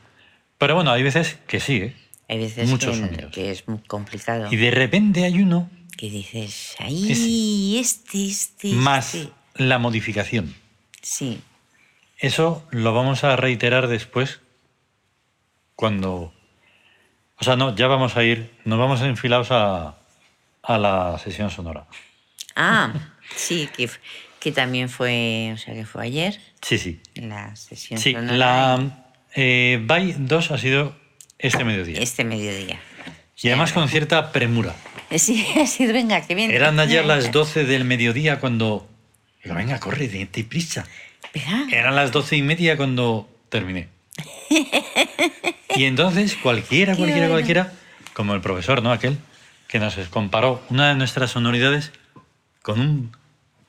Pero 0.58 0.76
bueno, 0.76 0.92
hay 0.92 1.04
veces 1.04 1.38
que 1.48 1.60
sí, 1.60 1.78
¿eh? 1.78 1.96
Hay 2.28 2.40
veces 2.40 2.68
Muchos 2.70 2.98
que, 2.98 3.06
sonidos. 3.06 3.32
que 3.32 3.52
es 3.52 3.68
muy 3.68 3.80
complicado. 3.80 4.48
Y 4.52 4.56
de 4.56 4.72
repente 4.72 5.24
hay 5.26 5.42
uno 5.42 5.70
Que 5.98 6.10
dices, 6.10 6.76
ahí, 6.80 7.78
este, 7.80 8.26
este, 8.28 8.74
más 8.74 9.16
este". 9.16 9.32
la 9.56 9.78
modificación. 9.80 10.54
Sí, 11.02 11.40
Eso 12.18 12.66
lo 12.72 12.94
vamos 12.94 13.24
a 13.24 13.36
reiterar 13.36 13.88
después 13.88 14.40
cuando... 15.76 16.34
O 17.38 17.44
sea, 17.44 17.56
no, 17.58 17.76
ya 17.76 17.88
vamos 17.88 18.16
a 18.18 18.24
ir, 18.24 18.52
nos 18.64 18.80
vamos 18.80 19.02
enfilados 19.02 19.52
a, 19.52 19.98
a 20.64 20.78
la 20.78 21.18
sesión 21.20 21.50
sonora. 21.52 21.86
Ah, 22.56 22.94
sí, 23.36 23.70
que, 23.76 23.90
que 24.40 24.52
también 24.52 24.90
fue, 24.90 25.52
o 25.54 25.58
sea, 25.58 25.74
que 25.74 25.86
fue 25.86 26.04
ayer 26.06 26.40
Sí, 26.62 26.78
sí. 26.78 27.00
la 27.16 27.56
sesión 27.56 28.00
Sí, 28.00 28.14
sonora 28.14 28.34
la 28.38 29.06
eh, 29.36 29.80
By 29.84 30.16
2 30.20 30.52
ha 30.52 30.58
sido 30.58 30.96
este 31.40 31.64
mediodía. 31.64 32.00
este 32.02 32.24
mediodía. 32.24 32.80
Y 33.42 33.50
además 33.50 33.74
con 33.74 33.88
cierta 33.90 34.32
premura. 34.32 34.76
Sí, 35.18 35.46
ha 35.62 35.68
sido, 35.68 35.94
venga, 35.94 36.22
que 36.26 36.34
bien. 36.36 36.50
Eran 36.52 36.80
ayer 36.80 37.06
las 37.06 37.32
12 37.32 37.66
del 37.66 37.86
mediodía 37.86 38.40
cuando... 38.40 38.90
Venga, 39.44 39.80
corre, 39.80 40.08
date 40.08 40.44
prisa. 40.44 40.86
¿Verdad? 41.34 41.72
Eran 41.72 41.96
las 41.96 42.12
doce 42.12 42.36
y 42.38 42.42
media 42.42 42.76
cuando 42.78 43.30
terminé. 43.50 43.88
Y 45.76 45.84
entonces 45.84 46.36
cualquiera, 46.36 46.96
cualquiera, 46.96 47.28
cualquiera, 47.28 47.74
como 48.14 48.34
el 48.34 48.40
profesor, 48.42 48.82
¿no? 48.82 48.92
Aquel, 48.94 49.18
que 49.68 49.78
nos 49.78 49.96
comparó 50.10 50.64
una 50.70 50.88
de 50.90 50.96
nuestras 50.96 51.32
sonoridades 51.32 51.92
con 52.66 52.80
un 52.80 53.16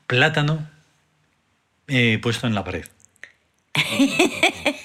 plátano 0.07 0.67
eh, 1.87 2.17
puesto 2.19 2.47
en 2.47 2.55
la 2.55 2.63
pared. 2.63 2.85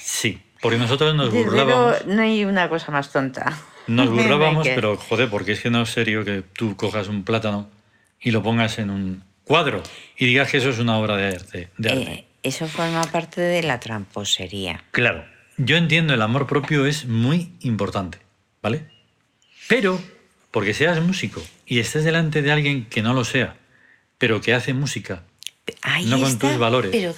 Sí, 0.00 0.40
porque 0.60 0.78
nosotros 0.78 1.14
nos 1.14 1.32
Desde 1.32 1.44
burlábamos. 1.44 2.06
no 2.06 2.22
hay 2.22 2.44
una 2.44 2.68
cosa 2.68 2.92
más 2.92 3.10
tonta. 3.10 3.58
Nos 3.86 4.10
burlábamos, 4.10 4.66
Que- 4.66 4.74
pero 4.74 4.96
joder, 4.96 5.30
porque 5.30 5.52
es 5.52 5.60
que 5.60 5.70
no 5.70 5.82
es 5.82 5.90
serio 5.90 6.24
que 6.24 6.42
tú 6.42 6.76
cojas 6.76 7.08
un 7.08 7.24
plátano 7.24 7.70
y 8.20 8.30
lo 8.30 8.42
pongas 8.42 8.78
en 8.78 8.90
un 8.90 9.24
cuadro 9.44 9.82
y 10.18 10.26
digas 10.26 10.50
que 10.50 10.58
eso 10.58 10.68
es 10.70 10.78
una 10.78 10.98
obra 10.98 11.16
de 11.16 11.26
arte. 11.28 11.68
de 11.78 11.90
arte. 11.90 12.12
Eh, 12.12 12.26
eso 12.42 12.68
forma 12.68 13.02
parte 13.04 13.40
de 13.40 13.62
la 13.62 13.80
tramposería. 13.80 14.84
Claro, 14.90 15.24
yo 15.56 15.76
entiendo 15.76 16.14
el 16.14 16.22
amor 16.22 16.46
propio 16.46 16.86
es 16.86 17.06
muy 17.06 17.52
importante, 17.60 18.18
¿vale? 18.62 18.86
Pero, 19.68 19.98
porque 20.50 20.74
seas 20.74 21.00
músico 21.00 21.42
y 21.66 21.78
estés 21.80 22.04
delante 22.04 22.42
de 22.42 22.52
alguien 22.52 22.84
que 22.86 23.02
no 23.02 23.14
lo 23.14 23.24
sea, 23.24 23.56
pero 24.22 24.40
que 24.40 24.54
hace 24.54 24.72
música, 24.72 25.24
Ahí 25.82 26.04
No 26.06 26.16
con 26.20 26.28
está, 26.30 26.48
tus 26.48 26.56
valores. 26.58 26.92
Pero, 26.92 27.12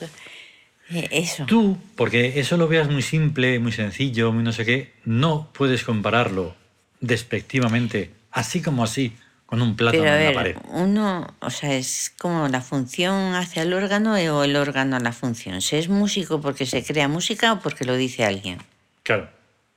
eh, 0.91 1.09
eso. 1.13 1.45
tú, 1.45 1.77
porque 1.97 2.41
eso 2.41 2.57
lo 2.57 2.67
veas 2.67 2.89
muy 2.91 3.03
simple, 3.03 3.59
muy 3.59 3.73
sencillo, 3.73 4.33
muy 4.33 4.43
no 4.43 4.53
sé 4.53 4.65
qué, 4.65 4.95
no 5.05 5.51
puedes 5.53 5.85
compararlo 5.85 6.57
despectivamente, 7.01 8.11
así 8.31 8.63
como 8.63 8.83
así, 8.85 9.13
con 9.45 9.61
un 9.61 9.77
plátano 9.77 10.03
Pero 10.03 10.15
a 10.15 10.17
en 10.19 10.23
la 10.25 10.31
ver, 10.31 10.35
pared. 10.35 10.57
uno, 10.71 11.35
o 11.41 11.51
sea, 11.51 11.75
es 11.75 12.11
como 12.19 12.49
la 12.49 12.63
función 12.63 13.35
hacia 13.35 13.65
el 13.65 13.75
órgano 13.75 14.15
o 14.15 14.43
el 14.45 14.57
órgano 14.57 14.97
a 14.97 15.01
la 15.01 15.13
función. 15.13 15.61
¿Se 15.61 15.79
es 15.79 15.91
músico 15.91 16.41
porque 16.41 16.65
se 16.65 16.83
crea 16.83 17.07
música 17.07 17.53
o 17.53 17.61
porque 17.61 17.85
lo 17.85 17.97
dice 17.97 18.25
alguien? 18.25 18.59
Claro, 19.03 19.29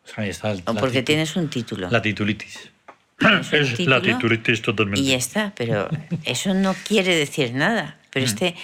o 0.05 0.07
sea, 0.07 0.23
ahí 0.23 0.29
está 0.29 0.53
O 0.65 0.75
porque 0.75 1.03
tienes 1.03 1.35
un 1.35 1.49
título. 1.49 1.89
la 1.89 2.01
titulitis. 2.01 2.71
Es 3.51 3.79
la 3.87 4.01
totalmente. 4.61 5.01
Y 5.01 5.07
ya 5.09 5.17
está, 5.17 5.53
pero 5.55 5.89
eso 6.25 6.53
no 6.53 6.75
quiere 6.87 7.15
decir 7.15 7.53
nada. 7.53 7.97
Pero 8.11 8.25
Mm. 8.25 8.29
este, 8.29 8.55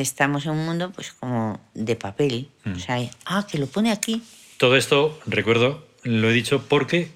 estamos 0.00 0.44
en 0.44 0.52
un 0.52 0.64
mundo 0.66 0.90
pues 0.92 1.12
como 1.12 1.60
de 1.74 1.96
papel. 1.96 2.48
Mm. 2.64 2.72
O 2.72 2.78
sea, 2.78 2.94
hay- 2.96 3.10
ah, 3.24 3.46
que 3.50 3.58
lo 3.58 3.66
pone 3.66 3.90
aquí. 3.92 4.22
Todo 4.58 4.76
esto, 4.76 5.18
recuerdo, 5.26 5.86
lo 6.02 6.28
he 6.30 6.32
dicho 6.32 6.64
porque 6.68 7.10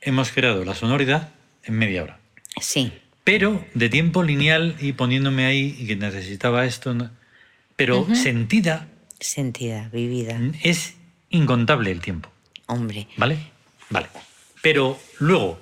hemos 0.00 0.30
creado 0.32 0.64
la 0.64 0.74
sonoridad 0.74 1.30
en 1.64 1.74
media 1.74 2.02
hora. 2.02 2.18
Sí, 2.60 2.92
Pero 3.22 3.64
de 3.74 3.88
tiempo 3.90 4.22
lineal 4.22 4.74
y 4.80 4.92
poniéndome 4.94 5.44
ahí 5.44 5.76
y 5.78 5.86
que 5.86 5.94
necesitaba 5.96 6.64
esto, 6.64 6.96
pero 7.76 8.06
sentida 8.14 8.88
sentida, 9.20 9.88
vivida. 9.92 10.40
es 10.62 10.94
incontable 11.28 11.90
el 11.92 12.00
tiempo, 12.00 12.30
Hombre, 12.66 13.06
¿vale? 13.18 13.38
Vale. 13.90 14.06
Pero 14.62 14.98
luego, 15.18 15.60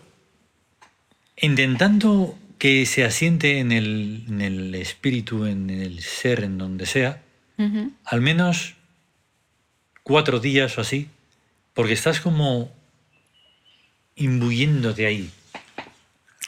intentando 1.41 2.37
que 2.59 2.87
se 2.87 3.05
asiente 3.05 3.59
en 3.59 3.71
el, 3.73 4.25
en 4.29 4.41
el 4.41 4.75
espíritu, 4.75 5.47
en 5.47 5.71
el 5.71 6.03
ser, 6.03 6.43
en 6.45 6.59
donde 6.59 6.87
sea, 6.87 7.23
al 8.05 8.21
menos 8.21 8.75
cuatro 10.03 10.41
días 10.41 10.79
o 10.79 10.81
así, 10.81 11.09
porque 11.75 11.93
estás 11.93 12.21
como 12.21 12.73
imbuyéndote 14.17 15.07
ahí, 15.07 15.31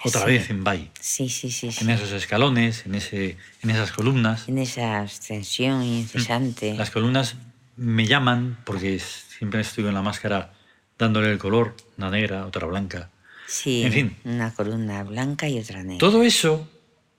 otra 0.05 0.23
Sí. 0.23 0.27
vez 0.27 0.51
en 0.51 0.65
Bay, 0.65 0.91
sí, 1.01 1.29
sí, 1.29 1.51
sí. 1.51 1.71
sí. 1.71 1.85
en 1.85 1.91
esos 1.91 2.11
escalones, 2.13 2.87
en, 2.87 2.95
ese, 2.95 3.37
en 3.63 3.71
esas 3.71 3.93
columnas. 3.93 4.49
En 4.49 4.59
esa 4.59 5.01
ascensión 5.01 5.83
incesante. 5.83 6.73
Mm. 6.73 6.77
Las 6.79 6.91
columnas 6.91 7.37
me 7.77 8.07
llaman 8.07 8.59
porque 8.65 8.99
siempre 8.99 9.61
estoy 9.61 9.85
con 9.85 9.95
la 9.95 10.03
máscara 10.03 10.53
dándole 10.99 11.31
el 11.31 11.39
color, 11.39 11.77
una 11.99 12.11
negra, 12.11 12.47
otra 12.47 12.67
blanca. 12.67 13.11
Sí, 13.53 13.83
en 13.83 13.93
fin. 13.93 14.17
una 14.25 14.55
columna 14.55 15.03
blanca 15.03 15.49
y 15.49 15.59
otra 15.59 15.83
negra. 15.83 15.99
Todo 15.99 16.23
eso, 16.23 16.69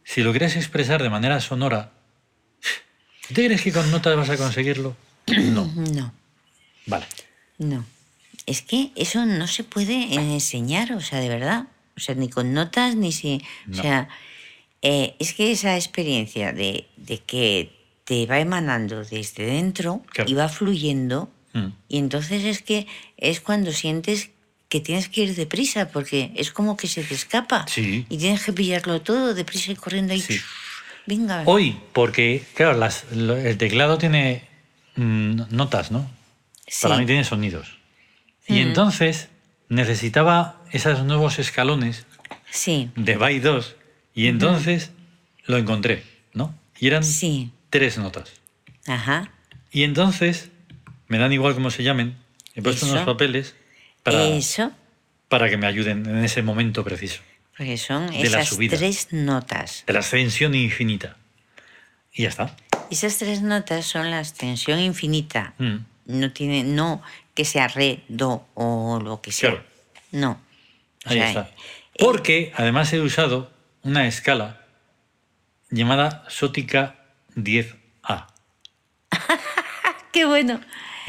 si 0.03 0.21
lo 0.21 0.31
quieres 0.31 0.55
expresar 0.55 1.03
de 1.03 1.09
manera 1.09 1.41
sonora, 1.41 1.91
¿tú 3.27 3.33
te 3.33 3.45
crees 3.45 3.61
que 3.61 3.71
con 3.73 3.89
notas 3.91 4.15
vas 4.15 4.29
a 4.29 4.37
conseguirlo? 4.37 4.95
No. 5.27 5.65
No, 5.75 6.13
Vale. 6.87 7.05
no. 7.57 7.85
Es 8.47 8.61
que 8.63 8.91
eso 8.95 9.25
no 9.25 9.45
se 9.47 9.63
puede 9.63 10.15
enseñar, 10.15 10.93
o 10.93 11.01
sea, 11.01 11.19
de 11.19 11.29
verdad. 11.29 11.67
O 11.95 11.99
sea, 11.99 12.15
ni 12.15 12.27
con 12.29 12.53
notas, 12.53 12.95
ni 12.95 13.11
si... 13.11 13.41
No. 13.67 13.77
O 13.77 13.81
sea, 13.81 14.09
eh, 14.81 15.15
es 15.19 15.33
que 15.33 15.51
esa 15.51 15.75
experiencia 15.75 16.51
de, 16.53 16.87
de 16.97 17.19
que 17.19 17.71
te 18.03 18.25
va 18.25 18.39
emanando 18.39 19.03
desde 19.05 19.45
dentro 19.45 20.01
Claro. 20.11 20.29
y 20.29 20.33
va 20.33 20.49
fluyendo, 20.49 21.29
Mm. 21.53 21.67
y 21.89 21.97
entonces 21.97 22.45
es 22.45 22.61
que 22.61 22.87
es 23.17 23.41
cuando 23.41 23.71
sientes 23.73 24.30
que 24.71 24.79
tienes 24.79 25.09
que 25.09 25.23
ir 25.23 25.35
deprisa, 25.35 25.89
porque 25.89 26.31
es 26.37 26.49
como 26.53 26.77
que 26.77 26.87
se 26.87 27.03
te 27.03 27.13
escapa. 27.13 27.65
Sí. 27.67 28.05
Y 28.09 28.17
tienes 28.17 28.41
que 28.45 28.53
pillarlo 28.53 29.01
todo 29.01 29.33
deprisa 29.33 29.73
y 29.73 29.75
corriendo 29.75 30.13
ahí. 30.13 30.21
Sí. 30.21 30.39
Venga. 31.05 31.43
Hoy, 31.45 31.77
porque, 31.91 32.41
claro, 32.53 32.77
las- 32.77 33.03
el 33.11 33.57
teclado 33.57 33.97
tiene 33.97 34.47
mm, 34.95 35.41
notas, 35.55 35.91
¿no? 35.91 36.09
Sí. 36.67 36.83
Para 36.83 36.97
mí 36.97 37.05
tiene 37.05 37.25
sonidos. 37.25 37.77
Y 38.47 38.53
Mm. 38.53 38.67
entonces 38.67 39.27
necesitaba 39.67 40.61
esos 40.71 41.03
nuevos 41.03 41.37
escalones 41.39 42.05
Sí, 42.49 42.89
de 42.95 43.17
By 43.17 43.39
2 43.39 43.75
y 44.15 44.27
entonces 44.27 44.91
lo 45.47 45.57
encontré, 45.57 46.03
¿no? 46.33 46.53
Y 46.79 46.87
eran 46.87 47.03
sí. 47.03 47.51
tres 47.69 47.97
notas. 47.97 48.31
Ajá. 48.87 49.31
Y 49.71 49.83
entonces, 49.83 50.49
me 51.07 51.17
dan 51.17 51.31
igual 51.33 51.53
cómo 51.55 51.71
se 51.71 51.83
llamen, 51.83 52.17
he 52.55 52.61
puesto 52.61 52.85
Eso. 52.85 52.93
unos 52.95 53.05
papeles 53.05 53.55
para, 54.03 54.23
Eso, 54.27 54.71
para 55.27 55.49
que 55.49 55.57
me 55.57 55.67
ayuden 55.67 56.05
en 56.07 56.23
ese 56.23 56.41
momento 56.41 56.83
preciso. 56.83 57.21
porque 57.57 57.77
son 57.77 58.07
De 58.07 58.17
la 58.29 58.41
esas 58.41 58.49
subida. 58.49 58.77
tres 58.77 59.07
notas. 59.11 59.83
De 59.87 59.93
la 59.93 59.99
ascensión 59.99 60.53
infinita. 60.55 61.17
Y 62.13 62.23
ya 62.23 62.29
está. 62.29 62.55
Esas 62.89 63.17
tres 63.17 63.41
notas 63.41 63.85
son 63.85 64.09
la 64.11 64.19
extensión 64.19 64.79
infinita. 64.79 65.53
Mm. 65.59 65.77
No 66.07 66.31
tiene, 66.33 66.63
no 66.63 67.01
que 67.33 67.45
sea 67.45 67.67
re, 67.69 68.03
do 68.09 68.45
o 68.55 68.99
lo 69.01 69.21
que 69.21 69.31
sea. 69.31 69.51
Claro. 69.51 69.65
No. 70.11 70.31
O 71.05 71.09
Ahí 71.09 71.17
sea, 71.19 71.27
está. 71.29 71.41
eh, 71.41 71.97
Porque 71.99 72.51
además 72.57 72.91
he 72.91 72.99
usado 72.99 73.51
una 73.83 74.07
escala 74.07 74.65
llamada 75.69 76.25
Sótica 76.27 76.95
10A. 77.37 78.27
Qué 80.11 80.25
bueno, 80.25 80.59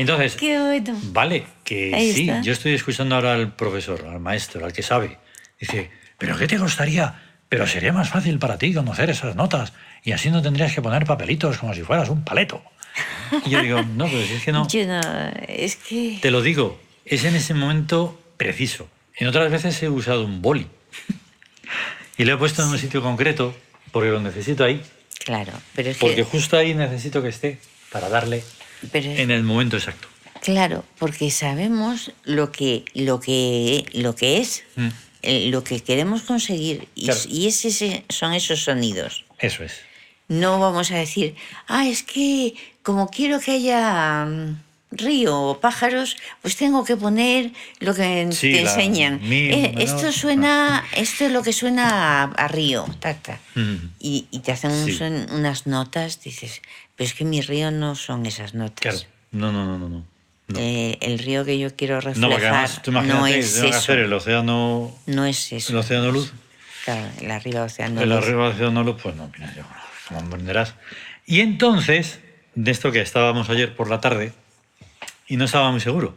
Entonces, 0.03 0.37
qué 0.37 0.59
bueno. 0.59 0.99
vale, 1.05 1.45
que 1.65 1.95
Ahí 1.95 2.12
sí, 2.12 2.29
está. 2.29 2.43
yo 2.43 2.53
estoy 2.53 2.75
escuchando 2.75 3.15
ahora 3.15 3.35
al 3.35 3.55
profesor, 3.55 4.05
al 4.07 4.21
maestro, 4.21 4.65
al 4.65 4.73
que 4.73 4.83
sabe. 4.83 5.19
Dice, 5.59 5.91
¿pero 6.19 6.37
qué 6.37 6.47
te 6.47 6.59
costaría? 6.59 7.21
Pero 7.49 7.67
sería 7.67 7.93
más 7.93 8.09
fácil 8.11 8.38
para 8.38 8.59
ti 8.59 8.73
conocer 8.73 9.11
esas 9.11 9.37
notas 9.37 9.73
y 10.05 10.12
así 10.12 10.31
no 10.31 10.43
tendrías 10.43 10.75
que 10.75 10.83
poner 10.83 11.05
papelitos 11.05 11.59
como 11.59 11.75
si 11.75 11.83
fueras 11.83 12.09
un 12.09 12.25
paleto. 12.25 12.62
Y 13.47 13.51
yo 13.51 13.62
digo, 13.62 13.83
no, 13.83 14.07
pero 14.07 14.23
si 14.27 14.35
es 14.35 14.43
que 14.43 14.53
no. 14.53 14.69
Yo 14.69 14.87
no, 14.87 15.01
es 15.49 15.77
que... 15.77 16.19
Te 16.21 16.31
lo 16.31 16.43
digo, 16.43 16.81
es 17.05 17.25
en 17.25 17.35
ese 17.37 17.55
momento 17.55 18.21
preciso. 18.37 18.88
En 19.17 19.29
otras 19.29 19.51
veces 19.51 19.83
he 19.83 19.88
usado 19.88 20.25
un 20.25 20.43
boli. 20.43 20.67
y 22.19 22.25
lo 22.25 22.35
he 22.35 22.37
puesto 22.37 22.62
en 22.62 22.69
un 22.69 22.79
sitio 22.79 23.03
concreto 23.03 23.55
porque 23.93 24.11
lo 24.11 24.21
necesito 24.21 24.65
ahí. 24.65 24.83
Claro, 25.25 25.53
pero 25.75 25.91
es 25.91 25.99
Porque 25.99 26.17
que... 26.17 26.25
justo 26.25 26.57
ahí 26.57 26.75
necesito 26.75 27.23
que 27.23 27.29
esté 27.29 27.59
para 27.93 28.09
darle 28.09 28.43
pero 28.90 29.11
es- 29.11 29.21
en 29.21 29.31
el 29.31 29.42
momento 29.42 29.77
exacto. 29.77 30.09
Claro, 30.42 30.85
porque 30.99 31.31
sabemos 31.31 32.11
lo 32.25 32.51
que, 32.51 32.85
lo 32.95 33.21
que, 33.21 33.85
lo 33.92 34.14
que 34.16 34.38
es, 34.38 34.64
Mm, 34.77 34.88
eh, 35.23 35.49
lo 35.51 35.62
que 35.62 35.81
queremos 35.81 36.23
conseguir, 36.23 36.88
y, 36.97 37.05
Claro. 37.05 37.21
y 37.29 37.47
es 37.47 37.64
ese- 37.64 38.05
son 38.09 38.33
esos 38.33 38.64
sonidos. 38.64 39.25
Eso 39.38 39.62
es. 39.62 39.75
No 40.29 40.59
vamos 40.59 40.90
a 40.90 40.97
decir, 40.97 41.37
ah, 41.68 41.87
es 41.87 42.03
que 42.03 42.55
como 42.83 43.09
quiero 43.09 43.38
que 43.38 43.53
haya 43.53 44.25
mm, 44.25 44.59
río 44.95 45.40
o 45.40 45.61
pájaros, 45.61 46.16
pues 46.42 46.57
tengo 46.57 46.85
que 46.85 46.97
poner 46.97 47.53
lo 47.81 47.95
que 47.95 48.29
Sí, 48.33 48.53
te 48.53 48.61
enseñan. 48.62 49.21
Eh, 49.23 49.75
esto 49.79 50.12
suena, 50.12 50.85
esto 50.97 51.25
es 51.27 51.33
lo 51.33 51.42
que 51.42 51.53
suena 51.55 51.88
a, 51.88 52.25
a 52.25 52.49
río, 52.49 52.85
ta, 53.01 53.14
ta. 53.14 53.40
Mm. 53.55 53.77
Y, 54.01 54.27
y 54.31 54.40
te 54.40 54.53
hacen 54.53 54.71
un 54.73 54.85
Sí. 54.87 54.92
son- 54.99 55.29
unas 55.31 55.66
notas, 55.66 56.21
dices, 56.23 56.61
pero 56.97 57.07
es 57.09 57.15
que 57.15 57.25
mi 57.25 57.41
río 57.41 57.71
no 57.71 57.95
son 57.95 58.27
esas 58.27 58.55
notas. 58.55 58.81
Claro. 58.81 58.99
No, 59.33 59.53
no, 59.53 59.65
no, 59.67 59.79
no. 59.79 59.89
no. 59.89 60.07
No. 60.49 60.59
Eh, 60.59 60.99
el 61.01 61.19
río 61.21 61.45
que 61.45 61.59
yo 61.59 61.75
quiero 61.77 61.95
No, 61.95 62.01
reflejar 62.01 62.31
porque 62.31 62.47
además, 62.47 62.83
tú 62.83 62.93
no 62.93 63.27
es 63.27 63.55
que 63.61 63.69
eso. 63.69 63.77
hacer 63.79 63.99
el 64.01 64.13
océano, 64.13 64.95
No 65.07 65.25
es 65.25 65.53
eso. 65.53 65.73
el 65.73 65.79
océano 65.79 66.11
luz. 66.11 66.33
Claro, 66.85 67.09
el 67.21 67.31
arriba 67.31 67.63
océano. 67.63 68.03
el 68.03 68.09
luz. 68.11 68.19
arriba 68.19 68.45
del 68.49 68.55
océano 68.57 68.83
luz, 68.83 69.01
pues 69.03 69.15
no, 69.17 69.31
mira, 69.33 69.55
yo, 69.55 69.63
como 70.09 70.21
entenderás. 70.21 70.75
Y 71.27 71.41
entonces, 71.41 72.19
de 72.57 72.71
esto 72.71 72.91
que 72.93 73.01
estábamos 73.01 73.49
ayer 73.51 73.75
por 73.77 73.89
la 73.89 74.01
tarde, 74.01 74.33
y 75.29 75.37
no 75.37 75.45
estaba 75.45 75.71
muy 75.71 75.81
seguro, 75.81 76.17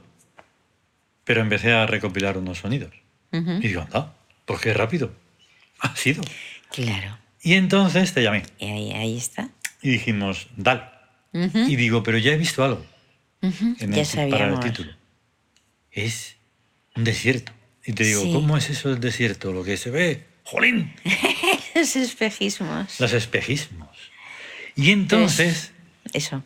pero 1.23 1.41
empecé 1.41 1.71
a 1.71 1.85
recopilar 1.85 2.37
unos 2.37 2.57
sonidos. 2.57 2.91
Ujú. 3.31 3.51
Y 3.51 3.67
digo, 3.67 3.81
anda, 3.81 4.13
pues 4.45 4.59
qué 4.59 4.73
rápido 4.73 5.13
ha 5.79 5.95
sido. 5.95 6.23
Claro. 6.71 7.17
Y 7.41 7.53
entonces 7.53 8.11
te 8.13 8.23
llamé 8.23 8.43
Y 8.57 8.65
ahí, 8.65 8.91
ahí 8.91 9.17
está. 9.17 9.49
Y 9.87 9.91
dijimos, 9.91 10.47
dal. 10.57 10.91
Ujú, 11.33 11.59
Y 11.59 11.75
digo, 11.75 12.01
pero 12.03 12.17
ya 12.17 12.31
he 12.31 12.37
visto 12.37 12.63
algo 12.63 12.85
ujú. 13.41 13.75
en 13.79 13.91
Ya 13.93 14.01
el, 14.01 14.07
para 14.07 14.23
el 14.25 14.31
sabíamos. 14.31 14.59
título. 14.61 14.91
Es 15.91 16.35
un 16.95 17.03
desierto. 17.03 17.51
Y 17.85 17.93
te 17.93 18.03
digo, 18.03 18.21
Sí. 18.23 18.31
¿cómo 18.33 18.57
es 18.57 18.69
eso 18.69 18.89
el 18.89 18.99
desierto? 18.99 19.51
Lo 19.53 19.63
que 19.63 19.77
se 19.77 19.91
ve, 19.91 20.25
jolín, 20.43 20.93
Los 21.75 21.95
espejismos. 21.95 22.99
los 22.99 23.13
espejismos. 23.13 23.89
Y 24.75 24.91
entonces 24.91 25.71
Eso. 26.13 26.41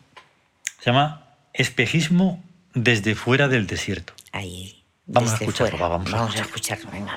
se 0.80 0.86
llama 0.90 1.26
espejismo 1.54 2.42
desde 2.74 3.14
fuera 3.14 3.48
del 3.48 3.66
desierto. 3.66 4.12
Ahí. 4.32 4.84
Vamos 5.06 5.32
a 5.32 5.34
escucharlo, 5.36 5.78
va, 5.78 5.88
vamos 5.88 6.12
a 6.12 6.16
vamos 6.18 6.36
a 6.36 6.40
escucharlo. 6.42 6.90
Venga. 6.90 7.16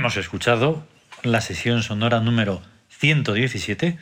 Hemos 0.00 0.16
escuchado 0.16 0.82
la 1.22 1.42
sesión 1.42 1.82
sonora 1.82 2.20
número 2.20 2.62
117, 3.00 3.98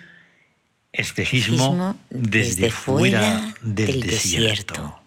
Espejismo 0.93 1.99
desde, 2.09 2.39
desde 2.39 2.71
fuera, 2.71 3.21
fuera 3.21 3.55
del, 3.63 3.87
del 3.87 4.01
desierto. 4.03 4.75
desierto. 4.75 5.01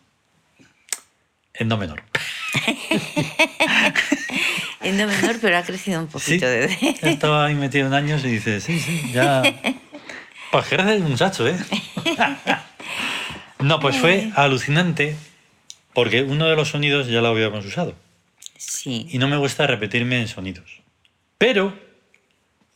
En 1.54 1.70
do 1.70 1.78
menor. 1.78 2.04
En 4.82 4.98
do 4.98 5.08
menor, 5.08 5.38
pero 5.40 5.58
ha 5.58 5.64
crecido 5.64 6.00
un 6.02 6.08
Sí, 6.08 6.12
poquito 6.14 6.46
de... 6.48 6.98
estaba 7.04 7.46
ahí 7.46 7.54
metido 7.56 7.88
en 7.88 7.94
años 7.94 8.26
y 8.26 8.30
dice, 8.30 8.60
sí, 8.60 8.80
sí, 8.80 9.12
ya... 9.14 9.42
Pues 10.52 10.66
que 10.68 10.76
eres 10.76 10.88
el 10.88 11.00
muchacho, 11.04 11.48
¿eh? 11.48 11.56
no, 13.60 13.80
pues 13.80 13.96
fue 13.96 14.30
alucinante 14.36 15.16
porque 15.94 16.24
uno 16.24 16.46
de 16.48 16.58
los 16.58 16.68
sonidos 16.72 17.08
ya 17.08 17.22
lo 17.22 17.30
habíamos 17.30 17.66
usado. 17.66 17.96
Sí, 18.58 19.08
y 19.10 19.18
no 19.18 19.30
me 19.30 19.38
gusta 19.38 19.66
repetirme 19.66 20.20
en 20.20 20.28
sonidos. 20.28 20.81
Pero, 21.42 21.74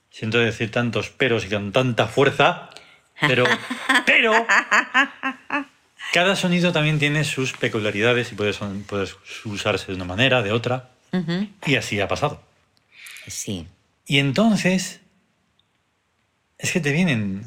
siento 0.09 0.39
decir 0.39 0.71
tantos 0.71 1.11
peros 1.11 1.45
y 1.45 1.49
con 1.49 1.71
tanta 1.71 2.07
fuerza, 2.07 2.71
pero, 3.19 3.43
pero, 4.07 4.47
cada 6.11 6.35
sonido 6.35 6.71
también 6.73 6.97
tiene 6.97 7.23
sus 7.25 7.53
peculiaridades 7.53 8.31
y 8.31 8.35
puede, 8.35 8.53
son- 8.53 8.81
puede 8.81 9.07
usarse 9.45 9.85
de 9.85 9.93
una 9.93 10.05
manera, 10.05 10.41
de 10.41 10.51
otra, 10.51 10.89
Ujú, 11.13 11.47
y 11.67 11.75
así 11.75 11.99
ha 12.01 12.07
pasado. 12.07 12.41
sí, 13.27 13.67
Y 14.07 14.17
entonces, 14.17 14.99
es 16.57 16.71
que 16.71 16.79
te 16.79 16.91
vienen 16.91 17.45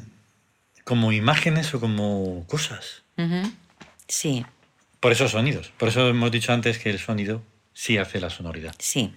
como 0.85 1.11
imágenes 1.11 1.73
o 1.73 1.81
como 1.81 2.45
cosas. 2.47 3.03
ujú, 3.17 3.51
sí, 4.07 4.45
Por 5.01 5.11
esos 5.11 5.31
sonidos. 5.31 5.73
Por 5.77 5.89
eso 5.89 6.07
hemos 6.07 6.31
dicho 6.31 6.53
antes 6.53 6.77
que 6.79 6.89
el 6.89 6.99
sonido 6.99 7.41
sí 7.73 7.97
hace 7.97 8.21
la 8.21 8.29
sonoridad. 8.29 8.73
sí. 8.79 9.13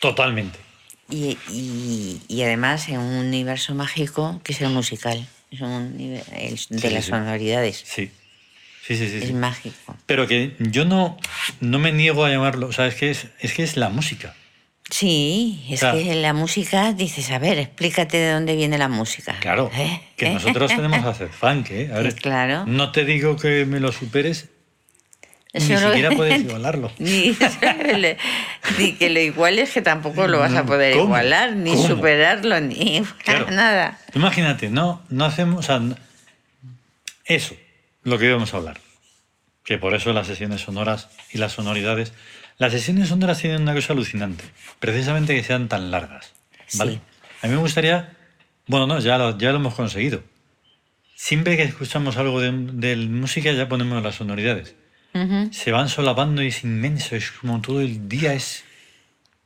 Totalmente. 0.00 0.65
Y, 1.08 1.38
y- 1.52 2.20
y 2.28 2.42
además 2.42 2.88
en 2.88 2.98
un 2.98 3.14
universo 3.26 3.74
mágico 3.74 4.40
que 4.42 4.52
es 4.52 4.60
el 4.60 4.70
musical, 4.70 5.26
es 5.50 5.60
un 5.60 5.96
nive- 5.96 6.24
el 6.36 6.56
de 6.80 6.88
Sí, 6.88 6.90
las 6.94 7.04
sí. 7.04 7.10
sonoridades, 7.10 7.84
Sí. 7.86 8.10
Sí, 8.86 8.96
sí, 8.96 9.08
sí. 9.08 9.16
es 9.18 9.26
sí. 9.26 9.32
mágico. 9.32 9.96
Pero 10.06 10.26
que 10.28 10.54
yo 10.58 10.84
no, 10.84 11.16
no 11.60 11.78
me 11.80 11.90
niego 11.92 12.24
a 12.24 12.30
llamarlo, 12.30 12.68
o 12.68 12.72
sea, 12.72 12.86
es 12.86 12.94
que 12.94 13.10
es, 13.10 13.26
es 13.40 13.52
que 13.52 13.62
es 13.64 13.76
la 13.76 13.88
música. 13.88 14.34
Sí, 14.90 15.64
es 15.68 15.80
Claro. 15.80 15.98
que 15.98 16.14
la 16.14 16.32
música, 16.32 16.92
dices, 16.92 17.30
a 17.32 17.40
ver, 17.40 17.58
explícate 17.58 18.16
de 18.18 18.30
dónde 18.32 18.54
viene 18.54 18.78
la 18.78 18.86
música. 18.88 19.34
Claro, 19.40 19.68
¿Eh? 19.74 20.00
que 20.16 20.26
¿Eh? 20.26 20.34
nosotros 20.34 20.70
tenemos 20.74 21.04
hacer 21.04 21.28
funk, 21.30 21.70
¿eh? 21.70 21.90
A 21.92 21.98
ver, 21.98 22.12
Sí, 22.12 22.18
claro. 22.20 22.64
no 22.66 22.92
te 22.92 23.04
digo 23.04 23.36
que 23.36 23.64
me 23.66 23.80
lo 23.80 23.90
superes, 23.90 24.48
ni 25.58 25.76
siquiera 25.76 26.10
puedes 26.16 26.40
igualarlo. 26.42 26.90
Ni, 26.98 27.36
ni 28.78 28.92
que 28.94 29.10
lo 29.10 29.20
iguales, 29.20 29.70
que 29.72 29.82
tampoco 29.82 30.26
lo 30.26 30.38
vas 30.38 30.54
a 30.54 30.64
poder 30.64 30.92
¿Cómo? 30.94 31.04
igualar, 31.06 31.54
ni 31.54 31.70
¿Cómo? 31.72 31.86
superarlo, 31.86 32.60
ni 32.60 33.02
Claro. 33.24 33.50
nada. 33.50 33.98
Imagínate, 34.14 34.68
no, 34.68 35.02
no 35.08 35.24
hacemos, 35.24 35.58
o 35.60 35.62
sea, 35.62 35.80
eso, 37.24 37.56
lo 38.02 38.18
que 38.18 38.26
íbamos 38.26 38.54
a 38.54 38.58
hablar. 38.58 38.80
Que 39.64 39.78
por 39.78 39.94
eso 39.94 40.12
las 40.12 40.26
sesiones 40.28 40.60
sonoras 40.60 41.08
y 41.32 41.38
las 41.38 41.52
sonoridades, 41.52 42.12
las 42.58 42.72
sesiones 42.72 43.08
sonoras 43.08 43.40
tienen 43.40 43.62
una 43.62 43.74
cosa 43.74 43.92
alucinante, 43.92 44.44
precisamente 44.78 45.34
que 45.34 45.42
sean 45.42 45.68
tan 45.68 45.90
largas. 45.90 46.32
¿vale? 46.74 46.92
Sí. 46.92 47.00
A 47.42 47.46
mí 47.48 47.54
me 47.54 47.60
gustaría, 47.60 48.12
bueno, 48.66 48.86
no, 48.86 49.00
ya 49.00 49.18
lo, 49.18 49.36
ya 49.38 49.50
lo 49.50 49.56
hemos 49.56 49.74
conseguido. 49.74 50.22
Siempre 51.16 51.56
que 51.56 51.62
escuchamos 51.64 52.16
algo 52.18 52.40
de, 52.40 52.52
de 52.52 52.96
música 52.96 53.50
ya 53.52 53.68
ponemos 53.68 54.02
las 54.02 54.14
sonoridades. 54.16 54.74
Se 55.52 55.72
van 55.72 55.88
solapando 55.88 56.42
y 56.42 56.48
es 56.48 56.64
inmenso, 56.64 57.16
es 57.16 57.30
como 57.30 57.60
todo 57.60 57.80
el 57.80 58.08
día 58.08 58.32
es 58.34 58.64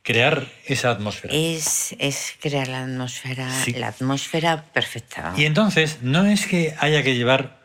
crear 0.03 0.47
esa 0.65 0.89
atmósfera. 0.91 1.33
Es, 1.33 1.95
es 1.99 2.33
crear 2.41 2.67
la 2.67 2.83
atmósfera, 2.83 3.49
Sí. 3.63 3.73
la 3.73 3.89
atmósfera 3.89 4.63
perfecta. 4.73 5.33
Y 5.37 5.45
entonces, 5.45 5.99
no 6.01 6.25
es 6.25 6.47
que 6.47 6.75
haya 6.79 7.03
que 7.03 7.15
llevar 7.15 7.59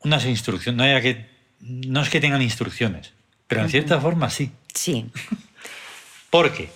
unas 0.00 0.24
instrucciones, 0.24 0.76
no, 0.78 0.84
haya 0.84 1.00
que, 1.00 1.28
no 1.60 2.00
es 2.02 2.08
que 2.08 2.20
tengan 2.20 2.42
instrucciones, 2.42 3.12
pero 3.46 3.62
en 3.62 3.70
cierta 3.70 4.00
forma 4.00 4.30
sí. 4.30 4.50
Sí, 4.74 5.06
Porque 6.30 6.70